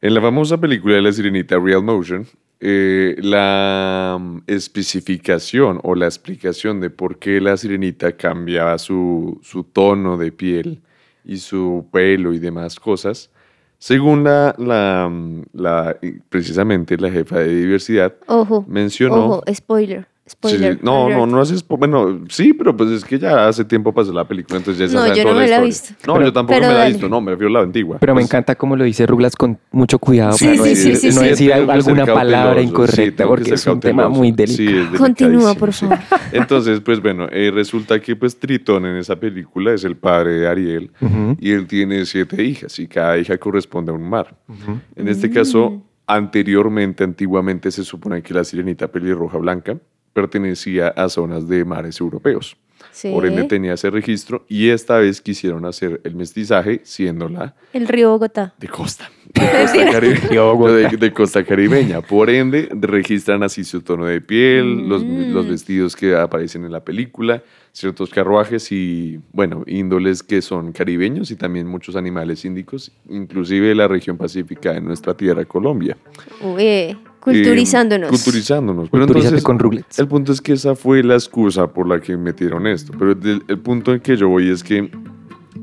[0.00, 2.26] en la famosa película de la sirenita Real Motion,
[2.60, 9.64] eh, la mm, especificación o la explicación de por qué la sirenita cambiaba su, su
[9.64, 10.80] tono de piel
[11.24, 13.30] y su pelo y demás cosas,
[13.78, 15.96] según la, la, mm, la-
[16.28, 19.26] precisamente la jefa de diversidad, Ojo, mencionó...
[19.26, 20.06] ojo, spoiler.
[20.26, 20.78] Sí, Spoiler.
[20.82, 21.30] no, no, alert.
[21.30, 21.64] no haces.
[21.68, 25.08] Bueno, sí, pero pues es que ya hace tiempo pasó la película, entonces ya se
[25.08, 25.94] No, yo no me la he visto.
[26.04, 27.98] No, Pero- yo tampoco pero me la he visto, no, me refiero a la antigua.
[28.00, 30.96] Pero me encanta cómo lo dice Ruglas con mucho cuidado Sí, para no sí, decir,
[30.96, 31.28] sí, sí, no sí.
[31.28, 34.98] decir alguna palabra incorrecta porque es un tema muy Sí, delicado.
[34.98, 35.96] Continúa, por favor.
[35.98, 36.14] sí.
[36.32, 40.48] Entonces, pues bueno, eh, resulta que pues Tritón en esa película es el padre de
[40.48, 40.90] Ariel
[41.38, 44.36] y él tiene siete hijas y cada hija corresponde a un mar.
[44.96, 49.76] En este caso, anteriormente, antiguamente se supone que la sirenita pelirroja blanca
[50.20, 52.56] pertenecía a zonas de mares europeos.
[52.90, 53.10] Sí.
[53.10, 58.10] Por ende tenía ese registro y esta vez quisieron hacer el mestizaje siéndola El río
[58.10, 58.54] Bogotá.
[58.58, 59.10] de costa.
[59.36, 60.72] De costa, caribe- De Bogotá.
[60.88, 62.00] de- de costa caribeña.
[62.00, 65.34] Por ende, registran así su tono de piel, los, Mm.
[65.34, 71.30] los vestidos que aparecen en la película, ciertos carruajes y, bueno, índoles que son caribeños
[71.30, 75.98] y también muchos animales índicos, inclusive de la región pacífica de nuestra tierra, Colombia.
[76.40, 78.08] Uy, culturizándonos.
[78.08, 78.88] Eh, culturizándonos.
[78.88, 79.98] Pero entonces, con Ruglets.
[79.98, 82.92] el punto es que esa fue la excusa por la que metieron esto.
[82.96, 84.90] Pero el, el punto en que yo voy es que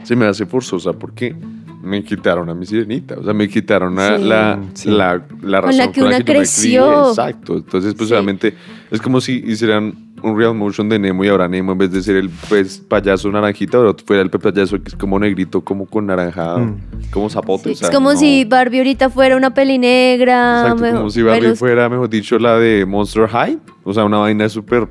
[0.03, 1.35] se me hace forzosa porque
[1.83, 3.15] me quitaron a mi sirenita.
[3.19, 4.23] O sea, me quitaron a Sí.
[4.23, 4.89] la, Sí.
[4.89, 6.37] la, la Con razón la que con una yo me crié.
[6.37, 7.09] creció.
[7.09, 7.57] Exacto.
[7.57, 8.13] Entonces, pues Sí.
[8.15, 8.55] obviamente
[8.89, 9.93] es como si hicieran
[10.23, 13.29] un real motion de Nemo y ahora Nemo en vez de ser el pez payaso
[13.29, 16.77] naranjita, ahora fuera el pez payaso que es como negrito, como con naranjado, Mm.
[17.11, 17.63] como zapote.
[17.65, 18.17] Sí, o sea, es como no.
[18.17, 20.61] si Barbie ahorita fuera una peli negra.
[20.61, 23.59] Exacto, mejor- como si Barbie pelos- fuera, mejor dicho, la de Monster High.
[23.83, 24.87] O sea, una vaina súper...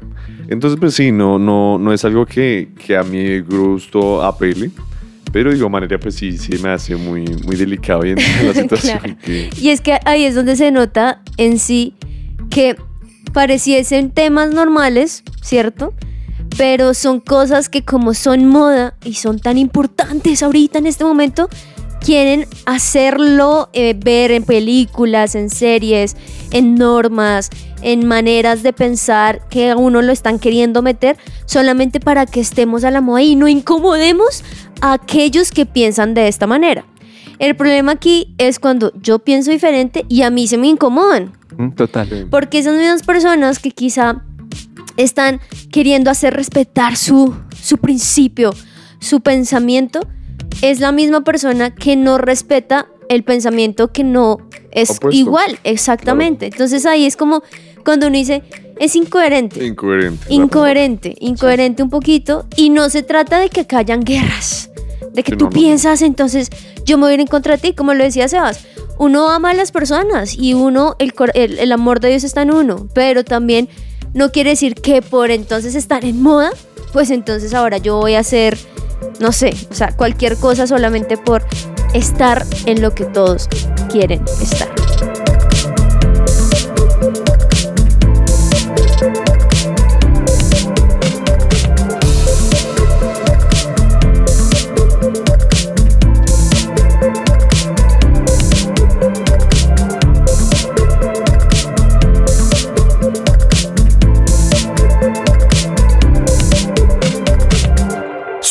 [0.48, 4.70] Entonces, pues sí, no, no, no es algo que, que a mi gusto apele.
[5.32, 8.98] Pero igual manera, pues sí, sí me hace muy, muy delicado y la situación.
[8.98, 9.16] Claro.
[9.24, 11.94] que- Y es que ahí es donde se nota en sí
[12.50, 12.76] que
[13.32, 15.94] pareciesen temas normales, ¿cierto?
[16.58, 21.48] Pero son cosas que como son moda y son tan importantes ahorita en este momento,
[22.04, 26.14] quieren hacerlo eh, ver en películas, en series,
[26.50, 27.48] en normas,
[27.82, 31.16] en maneras de pensar que a uno lo están queriendo meter
[31.46, 34.42] solamente para que estemos a la moda y no incomodemos
[34.80, 36.84] a aquellos que piensan de esta manera.
[37.38, 41.32] El problema aquí es cuando yo pienso diferente y a mí se me incomodan.
[41.58, 42.28] Mm, Total.
[42.30, 44.22] Porque esas mismas personas que quizá
[44.96, 45.40] están
[45.70, 48.54] queriendo hacer respetar su, su principio,
[49.00, 50.00] su pensamiento,
[50.60, 54.38] es la misma persona que no respeta el pensamiento que no
[54.70, 55.10] es Opuesto.
[55.10, 56.46] igual, exactamente.
[56.46, 57.42] Entonces ahí es como
[57.84, 58.42] cuando uno dice,
[58.78, 59.64] es incoherente.
[59.64, 60.26] Incoherente.
[60.28, 62.46] Incoherente, incoherente un poquito.
[62.56, 64.70] Y no se trata de que acá hayan guerras,
[65.12, 65.54] de que Sí, tú no, no.
[65.54, 66.48] piensas, entonces
[66.84, 68.60] yo me voy a ir en contra de ti, como lo decía Sebas.
[68.98, 72.52] Uno ama a las personas y uno, el, el, el amor de Dios está en
[72.52, 73.68] uno, pero también
[74.14, 76.50] no quiere decir que por entonces estar en moda,
[76.92, 78.58] pues entonces ahora yo voy a hacer,
[79.18, 81.42] no sé, o sea, cualquier cosa solamente por
[81.94, 83.48] estar en lo que todos
[83.90, 84.68] quieren estar.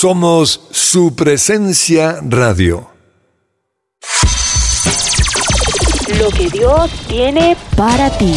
[0.02, 2.90] Somos su presencia radio.
[6.18, 8.34] Lo que Dios tiene Para ti.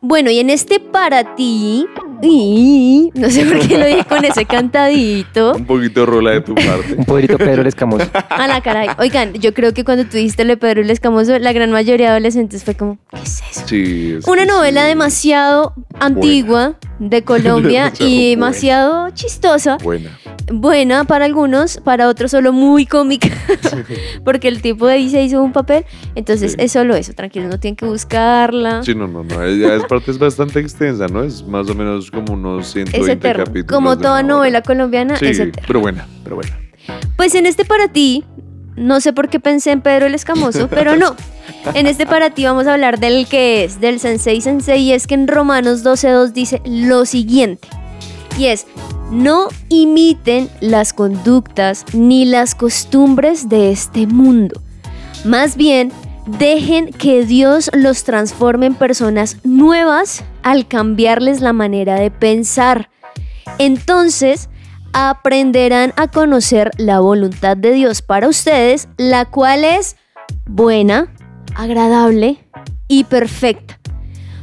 [0.00, 1.88] Bueno, y en este para ti,
[2.22, 5.54] y- no sé por qué lo dije con ese cantadito.
[5.54, 6.94] Un poquito rola de tu parte.
[6.96, 8.06] Un poderito Pedro el Escamoso.
[8.30, 8.88] A la caray.
[8.98, 12.06] Oigan, yo creo que cuando tú dijiste lo de Pedro el Escamoso, la gran mayoría
[12.06, 13.62] de adolescentes fue como, ¿qué es eso?
[13.66, 14.88] Sí, es Una que novela sí.
[14.88, 18.30] demasiado antigua de Colombia Demasiado y buena.
[18.30, 19.76] demasiado chistosa.
[19.82, 20.10] Buena.
[20.52, 23.28] Buena para algunos, para otros solo muy cómica,
[24.24, 25.84] porque el tipo de ahí se hizo un papel.
[26.16, 26.56] Entonces Sí.
[26.60, 28.82] es solo eso, tranquilos, no tienen que buscarla.
[28.82, 29.46] Sí, no, no, no.
[29.48, 31.22] Ya es parte es bastante extensa, ¿no?
[31.22, 33.44] Es más o menos como unos 120 Es eterno.
[33.44, 33.72] capítulos.
[33.76, 35.62] Como toda novela colombiana, Sí, es eterno.
[35.66, 36.58] pero buena, pero buena.
[37.16, 38.24] Pues en este para ti,
[38.76, 41.14] no sé por qué pensé en Pedro el Escamoso, pero no.
[41.74, 45.06] En este para ti vamos a hablar del que es, del Sensei Sensei, y es
[45.06, 47.68] que en Romanos 12.2 dice lo siguiente.
[48.38, 48.66] Y es,
[49.10, 54.60] no imiten las conductas ni las costumbres de este mundo.
[55.24, 55.92] Más bien,
[56.38, 62.90] dejen que Dios los transforme en personas nuevas al cambiarles la manera de pensar.
[63.58, 64.48] Entonces,
[64.92, 69.96] aprenderán a conocer la voluntad de Dios para ustedes, la cual es
[70.46, 71.12] buena,
[71.54, 72.44] agradable
[72.88, 73.78] y perfecta.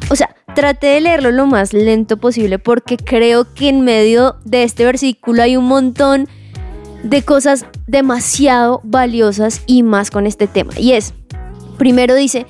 [0.10, 4.64] O sea, traté de leerlo lo más lento posible porque creo que en medio de
[4.64, 6.28] este versículo hay un montón
[7.04, 10.74] de cosas demasiado valiosas y más con este tema.
[10.78, 11.14] Y es,
[11.78, 12.46] primero dice,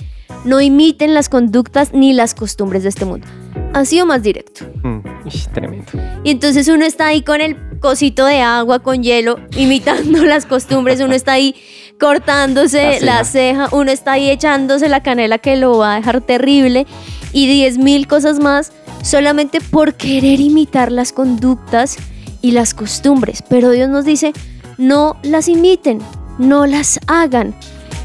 [0.45, 3.27] no imiten las conductas ni las costumbres de este mundo.
[3.73, 4.65] Ha sido más directo.
[4.83, 5.91] Mm, ish, tremendo.
[6.23, 10.99] Y entonces uno está ahí con el cosito de agua, con hielo, imitando las costumbres,
[11.01, 11.55] uno está ahí
[11.99, 16.21] cortándose La la ceja, uno está ahí echándose la canela que lo va a dejar
[16.21, 16.85] terrible
[17.33, 21.97] y diez mil cosas más solamente por querer imitar las conductas
[22.41, 23.43] y las costumbres.
[23.49, 24.33] Pero Dios nos dice,
[24.77, 25.99] no las imiten,
[26.37, 27.55] no las hagan.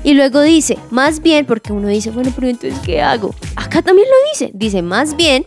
[0.05, 3.35] Y luego dice, más bien, porque uno dice, bueno, pero entonces, ¿qué hago?
[3.57, 5.47] Acá también lo dice, dice, más bien,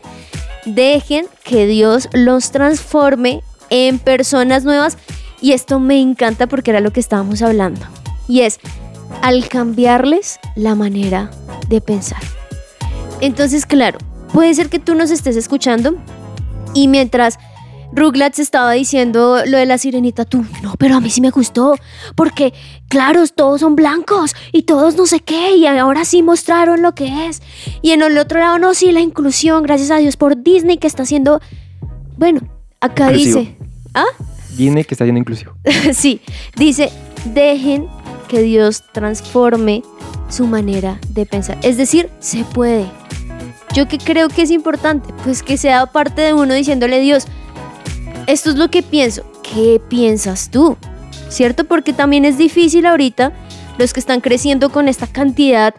[0.65, 4.97] dejen que Dios los transforme en personas nuevas.
[5.41, 7.81] Y esto me encanta porque era lo que estábamos hablando.
[8.27, 8.59] Y es
[9.21, 11.29] al cambiarles la manera
[11.67, 12.21] de pensar.
[13.21, 13.99] Entonces, claro,
[14.33, 15.95] puede ser que tú nos estés escuchando
[16.73, 17.39] y mientras
[17.91, 21.75] Rugrats estaba diciendo lo de la sirenita, tú, no, pero a mí sí me gustó,
[22.15, 22.53] porque,
[22.87, 27.27] claro, todos son blancos y todos no sé qué, y ahora sí mostraron lo que
[27.27, 27.41] es.
[27.81, 30.87] Y en el otro lado, no, sí, la inclusión, gracias a Dios por Disney que
[30.87, 31.41] está haciendo,
[32.17, 32.41] bueno,
[32.81, 33.39] acá Inclusivo.
[33.39, 33.57] dice,
[33.93, 34.05] ¿ah?
[34.55, 35.53] Disney que está siendo inclusivo.
[35.93, 36.21] sí,
[36.55, 36.91] dice,
[37.33, 37.87] dejen
[38.27, 39.83] que Dios transforme
[40.29, 41.57] su manera de pensar.
[41.61, 42.85] Es decir, se puede.
[43.73, 47.27] Yo que creo que es importante, pues que sea parte de uno diciéndole Dios,
[48.27, 49.29] esto es lo que pienso.
[49.43, 50.77] ¿Qué piensas tú?
[51.29, 51.65] ¿Cierto?
[51.65, 53.33] Porque también es difícil ahorita,
[53.77, 55.75] los que están creciendo con esta cantidad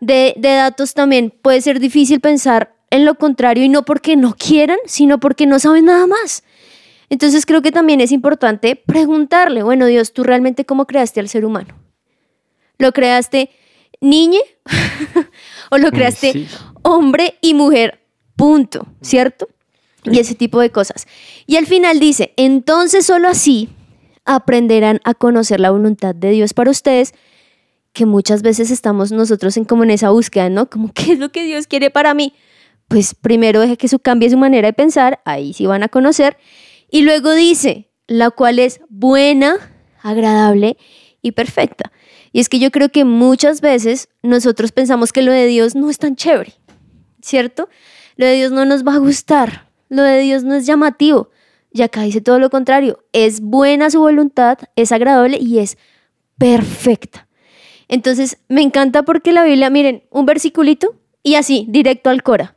[0.00, 4.34] de, de datos también, puede ser difícil pensar en lo contrario y no porque no
[4.36, 6.44] quieran, sino porque no saben nada más.
[7.10, 11.44] Entonces creo que también es importante preguntarle, bueno Dios, ¿tú realmente cómo creaste al ser
[11.44, 11.74] humano?
[12.78, 13.50] ¿Lo creaste
[14.00, 14.40] niñe?
[15.70, 16.48] ¿O lo creaste sí.
[16.82, 18.00] hombre y mujer?
[18.36, 19.48] Punto, ¿cierto?
[20.04, 21.06] Y ese tipo de cosas.
[21.46, 23.68] Y al final dice, entonces solo así
[24.24, 27.14] aprenderán a conocer la voluntad de Dios para ustedes,
[27.92, 30.68] que muchas veces estamos nosotros en como en esa búsqueda, ¿no?
[30.68, 32.34] Como, ¿qué es lo que Dios quiere para mí?
[32.88, 36.36] Pues primero deje que su cambie su manera de pensar, ahí sí van a conocer.
[36.90, 39.56] Y luego dice, la cual es buena,
[40.02, 40.76] agradable
[41.22, 41.92] y perfecta.
[42.32, 45.88] Y es que yo creo que muchas veces nosotros pensamos que lo de Dios no
[45.88, 46.52] es tan chévere,
[47.22, 47.68] ¿cierto?
[48.16, 51.30] Lo de Dios no nos va a gustar, lo de Dios no es llamativo.
[51.72, 55.76] Y acá dice todo lo contrario, es buena su voluntad, es agradable y es
[56.38, 57.26] perfecta.
[57.88, 62.54] Entonces me encanta porque la Biblia, miren, un versiculito y así, directo al Cora.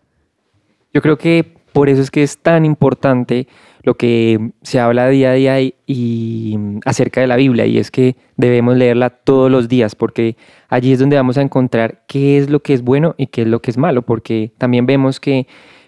[0.93, 3.47] Yo creo que por eso es que es tan importante
[3.83, 8.17] lo que se habla día a día y, acerca de la Biblia y es que
[8.35, 10.35] debemos leerla todos los días porque
[10.67, 13.47] allí es donde vamos a encontrar qué es lo que es bueno y qué es
[13.47, 15.47] lo que es malo porque también vemos que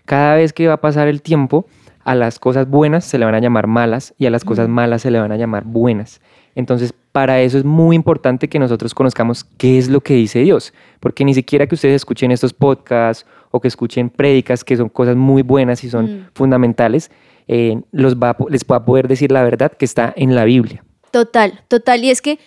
[0.09, 1.67] cada vez que va a pasar el tiempo
[2.03, 5.03] a las cosas buenas se le van a llamar malas y a las cosas malas
[5.03, 6.19] se le van a llamar buenas.
[6.55, 10.73] Entonces, para eso es muy importante que nosotros conozcamos qué es lo que dice Dios,
[10.99, 15.15] porque ni siquiera que ustedes escuchen estos podcasts o que escuchen prédicas, que son cosas
[15.15, 16.25] muy buenas y son Mm.
[16.33, 17.11] fundamentales,
[17.47, 20.83] eh, los va, les va a poder decir la verdad que está en la Biblia.
[21.11, 22.03] Total, total.
[22.03, 22.39] Y es que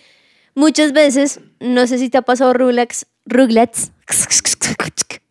[0.53, 3.93] muchas veces, no sé si te ha pasado Ruglax, Ruglets,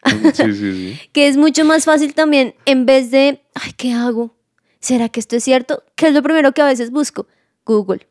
[0.35, 1.01] Sí, sí, sí.
[1.13, 4.35] que es mucho más fácil también en vez de, ay, ¿qué hago?
[4.81, 5.85] ¿Será que esto es cierto?
[5.95, 7.29] ¿Qué es lo primero que a veces busco?
[7.65, 8.09] Google.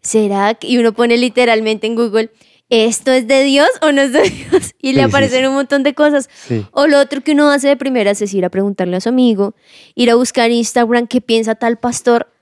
[0.00, 2.30] ¿Será que, y uno pone literalmente en Google,
[2.68, 4.74] ¿esto es de Dios o no es de Dios?
[4.80, 5.46] Y le aparecen sí.
[5.46, 6.28] un montón de cosas.
[6.34, 6.66] Sí.
[6.72, 9.54] O lo otro que uno hace de primeras es ir a preguntarle a su amigo,
[9.94, 12.32] ir a buscar en Instagram qué piensa tal pastor,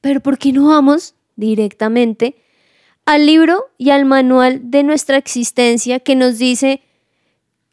[0.00, 2.36] pero ¿por qué no vamos directamente
[3.04, 6.80] al libro y al manual de nuestra existencia que nos dice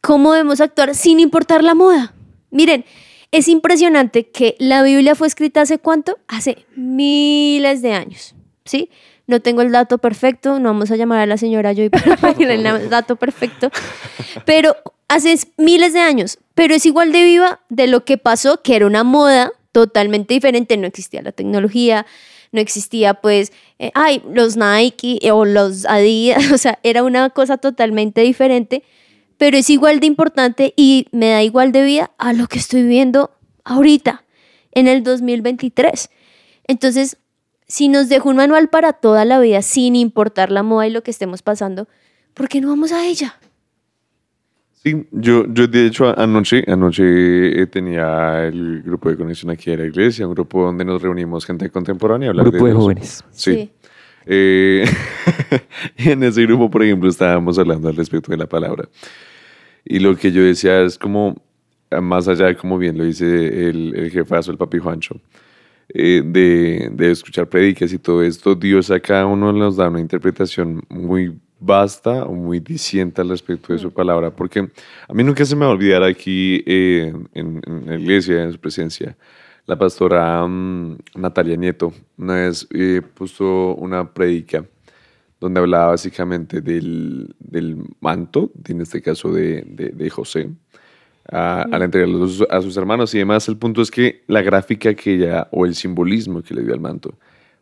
[0.00, 2.14] cómo debemos actuar sin importar la moda?
[2.50, 2.84] Miren,
[3.30, 6.18] es impresionante que la Biblia fue escrita hace cuánto?
[6.28, 8.34] Hace miles de años,
[8.64, 8.90] ¿sí?
[9.26, 12.54] No tengo el dato perfecto, no vamos a llamar a la señora Joy para pedirle
[12.54, 13.70] el dato perfecto,
[14.46, 14.74] pero
[15.08, 18.86] hace miles de años, pero es igual de viva de lo que pasó, que era
[18.86, 22.06] una moda totalmente diferente, no existía la tecnología,
[22.52, 27.58] no existía pues, eh, ay, los Nike o los Adidas, o sea, era una cosa
[27.58, 28.82] totalmente diferente,
[29.38, 32.82] pero es igual de importante y me da igual de vida a lo que estoy
[32.82, 33.30] viendo
[33.64, 34.24] ahorita,
[34.72, 36.10] en el 2023.
[36.64, 37.16] Entonces,
[37.66, 41.02] si nos dejó un manual para toda la vida, sin importar la moda y lo
[41.02, 41.88] que estemos pasando,
[42.34, 43.38] ¿por qué no vamos a ella?
[44.82, 49.76] Sí, yo, yo de hecho anoche, anoche eh, tenía el grupo de conexión aquí de
[49.76, 52.82] la iglesia, un grupo donde nos reunimos gente contemporánea a hablar Grupo de Dios.
[52.82, 53.24] jóvenes.
[53.32, 53.54] Sí.
[53.54, 53.70] Sí.
[54.30, 54.84] Eh,
[55.96, 58.88] en ese grupo, por ejemplo, estábamos hablando al respecto de la palabra.
[59.84, 61.40] Y lo que yo decía es como,
[62.02, 65.18] más allá de como bien lo dice el, el jefazo, el papi Juancho,
[65.88, 70.00] eh, de, de escuchar predicas y todo esto, Dios a cada uno nos da una
[70.00, 74.68] interpretación muy vasta o muy disienta al respecto de su palabra, porque
[75.08, 78.52] a mí nunca se me va a olvidar aquí eh, en, en la iglesia, en
[78.52, 79.16] su presencia,
[79.68, 84.64] la pastora mm, Natalia Nieto una vez eh, puso una predica
[85.40, 90.50] donde hablaba básicamente del, del manto, en este caso de, de- de José,
[91.30, 93.46] a, al entregarlo a sus, a sus hermanos y demás.
[93.48, 96.80] El punto es que la gráfica que ella, o el simbolismo que le dio al
[96.80, 97.14] manto,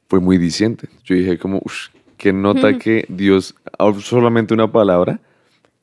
[0.09, 0.89] fue muy diciente.
[1.05, 5.21] Yo dije como, uff, que nota que Dios, a solamente una palabra,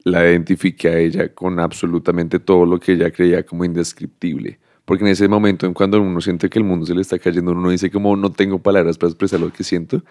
[0.04, 4.60] la identifique a ella con absolutamente todo lo que ella creía como indescriptible.
[4.86, 7.52] Porque en ese momento, en cuando uno siente que el mundo se le está cayendo,
[7.52, 10.04] uno dice como no tengo palabras para expresar lo que siento.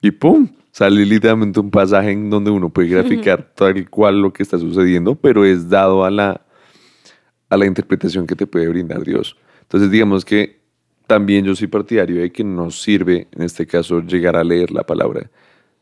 [0.00, 0.48] Y ¡pum!
[0.70, 5.14] Sale literalmente un pasaje en donde uno puede graficar tal cual lo que está sucediendo,
[5.14, 6.44] pero es dado a la,
[7.48, 9.36] a la interpretación que te puede brindar Dios.
[9.62, 10.60] Entonces, digamos que
[11.06, 14.84] también yo soy partidario de que nos sirve, en este caso, llegar a leer la
[14.84, 15.30] palabra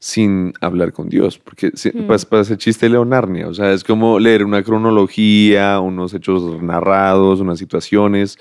[0.05, 3.85] sin hablar con Dios, porque se- pas- pasa el chiste de Leonarnia, o sea, es
[3.85, 8.37] como leer una cronología, unos hechos narrados, unas situaciones,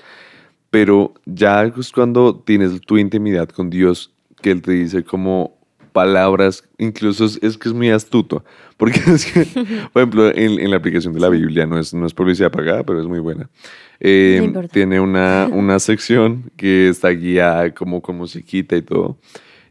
[0.70, 5.56] pero ya es cuando tienes tu intimidad con Dios, que Él te dice como
[5.92, 8.44] palabras, incluso es, es que es muy astuto,
[8.76, 9.44] porque es que,
[9.92, 12.82] por ejemplo, en, en la aplicación de la Biblia, no es, no es publicidad pagada,
[12.82, 13.48] pero es muy buena.
[14.00, 14.38] Eh,
[14.72, 19.16] tiene una, una sección que está guiada como con musiquita y todo.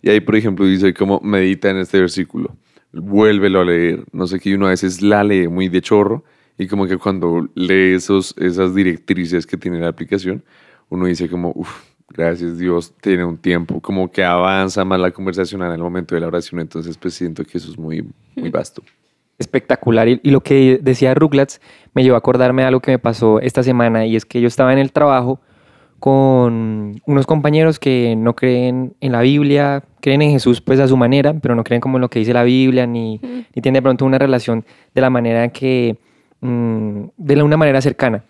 [0.02, 2.56] Y ahí, por ejemplo, dice como medita en este versículo,
[2.92, 6.24] vuélvelo a leer, no sé qué, y uno a veces la lee muy de chorro,
[6.58, 10.44] y como que cuando lee esos, esas directrices que tiene la aplicación,
[10.90, 15.62] uno dice como, uff, gracias Dios, tiene un tiempo, como que avanza más la conversación
[15.62, 18.84] en el momento de la oración, entonces pues siento que eso es muy, muy vasto.
[19.40, 20.08] espectacular.
[20.10, 21.62] Y, y lo que decía Ruglats
[21.94, 24.48] me llevó a acordarme de algo que me pasó esta semana y es que yo
[24.48, 25.40] estaba en el trabajo
[26.02, 30.98] con unos compañeros que no creen en la Biblia, creen en Jesús pues a su
[30.98, 33.82] manera, pero no creen como en lo que dice la Biblia, ni, ni tienen de
[33.84, 35.96] pronto una relación de la manera que,
[36.42, 38.24] mm, de la- una manera cercana.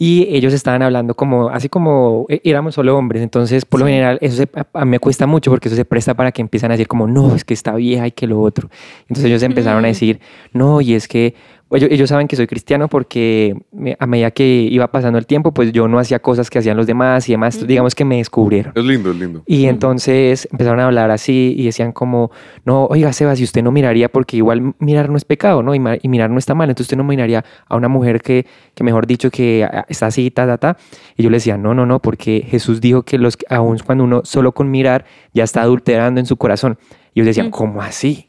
[0.00, 4.18] Y ellos estaban hablando como, así como eh, éramos solo hombres, entonces por lo general
[4.20, 6.70] eso se- a, a mí me cuesta mucho porque eso se presta para que empiezan
[6.70, 8.70] a decir como, no, es que está vieja y que lo otro.
[9.02, 10.20] Entonces ellos empezaron a decir,
[10.52, 11.34] no, y es que
[11.70, 13.54] ellos, ellos saben que soy cristiano porque
[13.98, 16.86] a medida que iba pasando el tiempo, pues yo no hacía cosas que hacían los
[16.86, 18.72] demás y demás, digamos que me descubrieron.
[18.74, 19.42] Es lindo, es lindo.
[19.46, 22.30] Y entonces empezaron a hablar así y decían como,
[22.64, 25.74] no, oiga, Sebas, si usted no miraría, porque igual mirar no es pecado, ¿no?
[25.74, 28.84] Y, y mirar no está mal, entonces usted no miraría a una mujer que, que
[28.84, 30.76] mejor dicho, que está así, ta, ta, ta.
[31.16, 34.22] Y yo le decía, no, no, no, porque Jesús dijo que los, aun cuando uno
[34.24, 35.04] solo con mirar
[35.34, 36.78] ya está adulterando en su corazón.
[37.14, 38.27] Y ellos decían, ¿cómo así?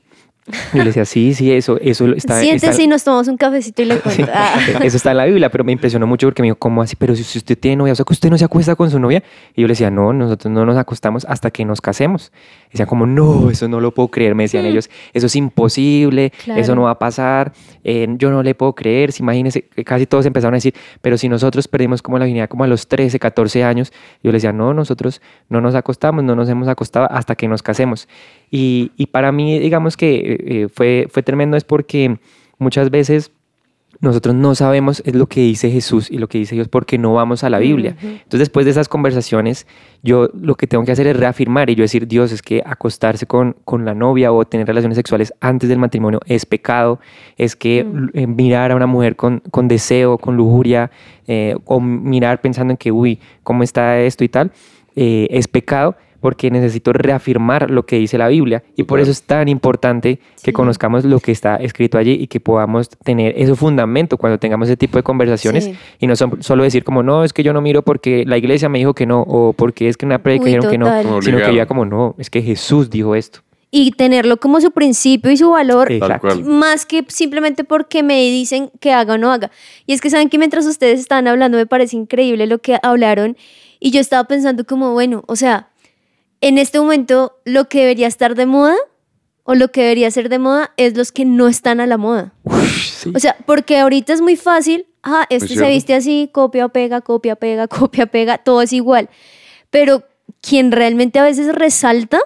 [0.73, 3.81] Yo le decía, sí, sí, eso, eso está, Siéntese está- y nos tomamos un cafecito
[3.81, 4.27] y le cuento.
[4.33, 4.59] Ah.
[4.83, 6.95] Eso está en la Biblia, pero me impresionó mucho porque me dijo, ¿cómo así?
[6.95, 9.23] Pero si usted tiene novia, o sea, que usted no se acuesta con su novia.
[9.55, 12.31] Y yo le decía, no, nosotros no nos acostamos hasta que nos casemos.
[12.71, 14.35] Decían como, no, eso no lo puedo creer.
[14.35, 16.61] Me decían ellos, eso es imposible, Claro.
[16.61, 17.51] eso no va a pasar,
[17.83, 19.11] eh, yo no le puedo creer.
[19.11, 22.63] Si imagínense, casi todos empezaron a decir, pero si nosotros perdimos como la virginidad como
[22.63, 23.91] a los 13, 14 años,
[24.23, 27.61] yo les decía, no, nosotros no nos acostamos, no nos hemos acostado hasta que nos
[27.63, 28.07] casemos.
[28.51, 32.19] Y, y para mí, digamos que eh, fue, fue tremendo, es porque
[32.57, 33.31] muchas veces
[34.01, 37.13] nosotros no sabemos es lo que dice Jesús y lo que dice Dios porque no
[37.13, 37.97] vamos a la Biblia.
[38.01, 39.67] Entonces después de esas conversaciones,
[40.03, 43.25] yo lo que tengo que hacer es reafirmar y yo decir, Dios, es que acostarse
[43.25, 46.99] con, con la novia o tener relaciones sexuales antes del matrimonio es pecado,
[47.35, 50.91] es que eh, mirar a una mujer con, con deseo, con lujuria,
[51.27, 54.51] eh, o mirar pensando en que, uy, ¿cómo está esto y tal?
[54.95, 59.23] eh, es pecado porque necesito reafirmar lo que dice la Biblia y por eso es
[59.23, 60.51] tan importante que Sí.
[60.53, 64.77] conozcamos lo que está escrito allí y que podamos tener ese fundamento cuando tengamos ese
[64.77, 65.75] tipo de conversaciones Sí.
[65.99, 68.69] y no son- solo decir como no, es que yo no miro porque la iglesia
[68.69, 71.53] me dijo que no o porque es que una predica dijeron que no, sino que
[71.55, 73.39] ya como no, es que Jesús dijo esto.
[73.71, 75.91] Y tenerlo como su principio y su valor.
[75.91, 76.39] Exacto.
[76.41, 79.51] Más que simplemente porque me dicen que haga o no haga.
[79.85, 83.37] Y es que saben que mientras ustedes estaban hablando me parece increíble lo que hablaron.
[83.79, 85.68] Y yo estaba pensando como, bueno, o sea,
[86.41, 88.75] en este momento lo que debería estar de moda
[89.43, 92.33] o lo que debería ser de moda es los que no están a la moda.
[92.99, 93.11] Sí.
[93.15, 97.35] O sea, porque ahorita es muy fácil, ah, este se viste así, copia, pega, copia,
[97.35, 99.09] pega, copia, pega, todo es igual.
[99.69, 100.03] Pero
[100.41, 102.19] quien realmente a veces resalta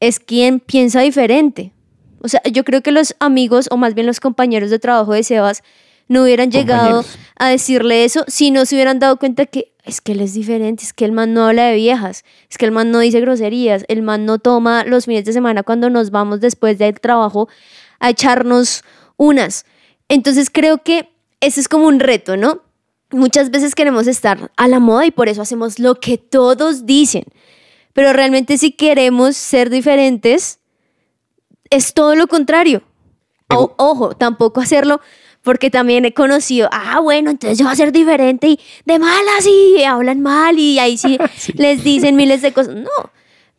[0.00, 1.72] es quien piensa diferente.
[2.20, 5.22] O sea, yo creo que los amigos, o más bien los compañeros de trabajo de
[5.22, 5.62] Sebas,
[6.08, 7.18] no hubieran llegado Compañeros.
[7.36, 10.82] a decirle eso si no se hubieran dado cuenta que es que él es diferente,
[10.84, 13.84] es que el man no habla de viejas, es que el man no dice groserías,
[13.88, 17.48] el man no toma los fines de semana cuando nos vamos después del trabajo
[18.00, 18.82] a echarnos
[19.16, 19.66] unas.
[20.08, 21.10] Entonces creo que
[21.40, 22.62] ese es como un reto, ¿no?
[23.10, 27.24] Muchas veces queremos estar a la moda y por eso hacemos lo que todos dicen.
[27.92, 30.58] Pero realmente si queremos ser diferentes,
[31.70, 32.82] es todo lo contrario.
[33.54, 35.00] O- ojo, tampoco hacerlo
[35.44, 39.46] porque también he conocido, ah, bueno, entonces yo voy a ser diferente y de malas
[39.46, 41.16] y hablan mal y ahí sí,
[41.54, 42.74] les dicen miles de cosas.
[42.74, 42.90] No,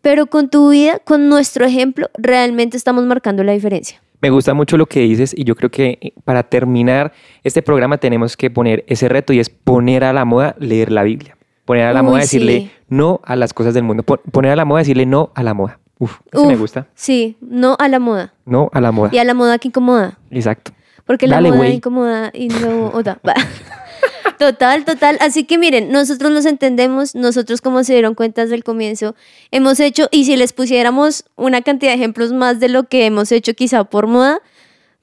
[0.01, 4.01] pero con tu vida, con nuestro ejemplo, realmente estamos marcando la diferencia.
[4.21, 7.13] Me gusta mucho lo que dices y yo creo que eh, para terminar
[7.43, 11.03] este programa tenemos que poner ese reto y es poner a la moda leer la
[11.03, 11.38] Biblia.
[11.65, 12.71] Poner a la Uy, moda decirle sí.
[12.89, 14.03] no a las cosas del mundo.
[14.03, 15.79] Pon- Poner a la moda decirle no a la moda.
[15.97, 16.88] Uf, ese me Uf, gusta.
[16.93, 18.33] Sí, no a la moda.
[18.45, 19.09] No a la moda.
[19.13, 20.17] Y a la moda que incomoda.
[20.31, 20.71] Exacto.
[21.06, 22.91] Porque la moda incomoda y no.
[24.38, 25.18] Total, total.
[25.22, 29.16] Así que miren, nosotros nos entendemos, nosotros como se dieron cuenta desde el comienzo,
[29.51, 33.32] hemos hecho, y si les pusiéramos una cantidad de ejemplos más de lo que hemos
[33.32, 34.41] hecho quizá por moda,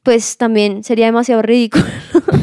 [0.02, 1.84] pues también sería demasiado ridículo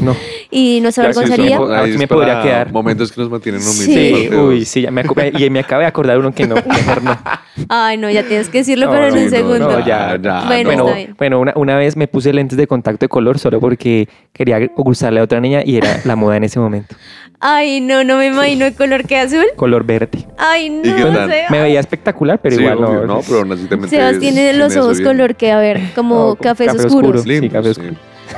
[0.00, 0.16] No.
[0.50, 1.58] y nos avergonzaría.
[1.76, 2.72] ahí me podría quedar.
[2.72, 3.84] Momentos que nos mantienen humildes.
[3.84, 4.28] Sí.
[4.30, 5.04] Sí, uy, sí, ya me,
[5.38, 7.18] y me acabé de acordar uno que no, mejor no.
[7.68, 9.68] Ay, no, ya tienes que decirlo, No, pero en no, un segundo.
[9.70, 10.18] no, ya.
[10.20, 11.14] ya, Bueno, bueno, está bien.
[11.18, 15.20] bueno una, una vez me puse lentes de contacto de color solo porque quería gustarle
[15.20, 16.96] a otra niña y era la moda en ese momento.
[17.42, 19.46] Ay, no, no me imagino el color que azul.
[19.56, 20.26] Color verde.
[20.36, 21.30] Ay, no, qué tal?
[21.50, 23.06] Me veía espectacular, pero Sí, igual obvio, no.
[23.14, 25.08] no, pero aún así también te Sebas tiene en los ojos bien.
[25.10, 26.88] color que, a ver, como No, cafés café.
[27.22, 27.82] Sí, sí.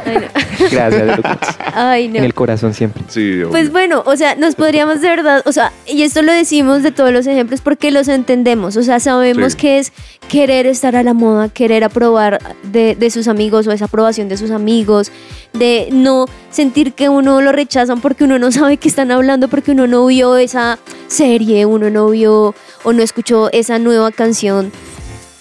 [0.05, 0.27] Oscuro.
[0.35, 0.71] Ay, no.
[0.71, 1.39] Gracias, Lucas.
[1.75, 2.17] Ay, no.
[2.19, 3.03] En el corazón siempre.
[3.09, 3.51] Sí, obvio.
[3.51, 6.91] Pues bueno, o sea, nos podríamos de verdad, o sea, y esto lo decimos de
[6.93, 9.59] todos los ejemplos porque los entendemos, o sea, sabemos Sí.
[9.59, 9.93] que es
[10.29, 14.37] querer estar a la moda, querer aprobar de, de sus amigos o esa aprobación de
[14.37, 15.11] sus amigos,
[15.53, 19.73] de no sentir que uno lo rechazan porque uno no sabe qué están hablando, porque
[19.73, 20.79] uno no vio esa
[21.09, 24.73] serie, uno no vio o no escuchó esa nueva canción.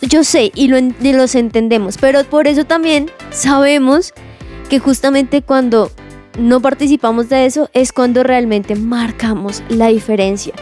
[0.02, 4.14] Yo sé y, lo, en- y los entendemos, pero por eso también sabemos
[4.72, 5.92] que justamente cuando
[6.40, 10.54] no participamos de eso es cuando realmente marcamos la diferencia.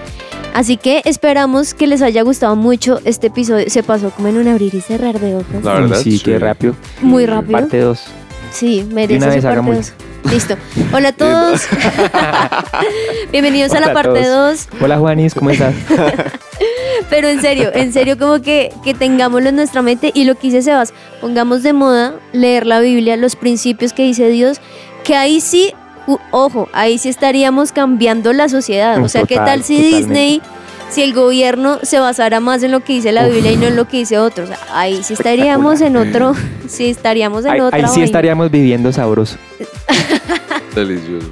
[0.56, 3.70] Así que esperamos que les haya gustado mucho este episodio.
[3.70, 5.64] Se pasó como en un abrir y cerrar de ojos.
[5.64, 6.24] La verdad, sí, sí.
[6.24, 6.74] qué rápido.
[7.04, 7.60] Muy rápido.
[7.60, 8.04] Parte 2.
[8.52, 9.94] Sí, merece una vez dos.
[10.24, 10.56] Listo.
[10.94, 11.62] Hola a todos.
[13.32, 14.68] Bienvenidos a la parte todos.
[14.70, 14.82] 2.
[14.82, 15.74] Hola, Juanis, ¿cómo estás?
[17.10, 20.48] Pero en serio, en serio, como que, que tengámoslo en nuestra mente y lo que
[20.48, 24.60] dice Sebas, pongamos de moda leer la Biblia, los principios que dice Dios,
[25.04, 25.74] que ahí sí,
[26.06, 29.02] u- ojo, ahí sí estaríamos cambiando la sociedad.
[29.02, 29.98] O sea, ¿qué Total, tal si totalmente.
[29.98, 30.42] Disney,
[30.90, 33.34] si el gobierno se basara más en lo que dice la Uf.
[33.34, 34.44] Biblia y no en lo que dice otro?
[34.44, 36.36] O sea, ahí sí estaríamos en otro,
[36.68, 38.06] sí estaríamos en Ahí, otra ahí sí vaina.
[38.06, 39.38] estaríamos viviendo sabroso.
[40.80, 41.28] Delicioso.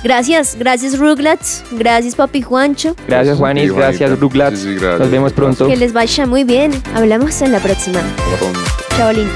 [0.04, 3.70] Gracias, gracias Rugrats, gracias Papi Juancho, Gracias, Sí, Juanis.
[3.70, 3.88] Juanita.
[3.98, 4.58] Gracias, Douglas.
[4.58, 4.98] Sí, sí, gracias.
[4.98, 5.68] Nos vemos pronto.
[5.68, 6.72] que les vaya muy bien.
[6.94, 8.00] Hablamos en la próxima.
[8.96, 9.32] Chao, lindo.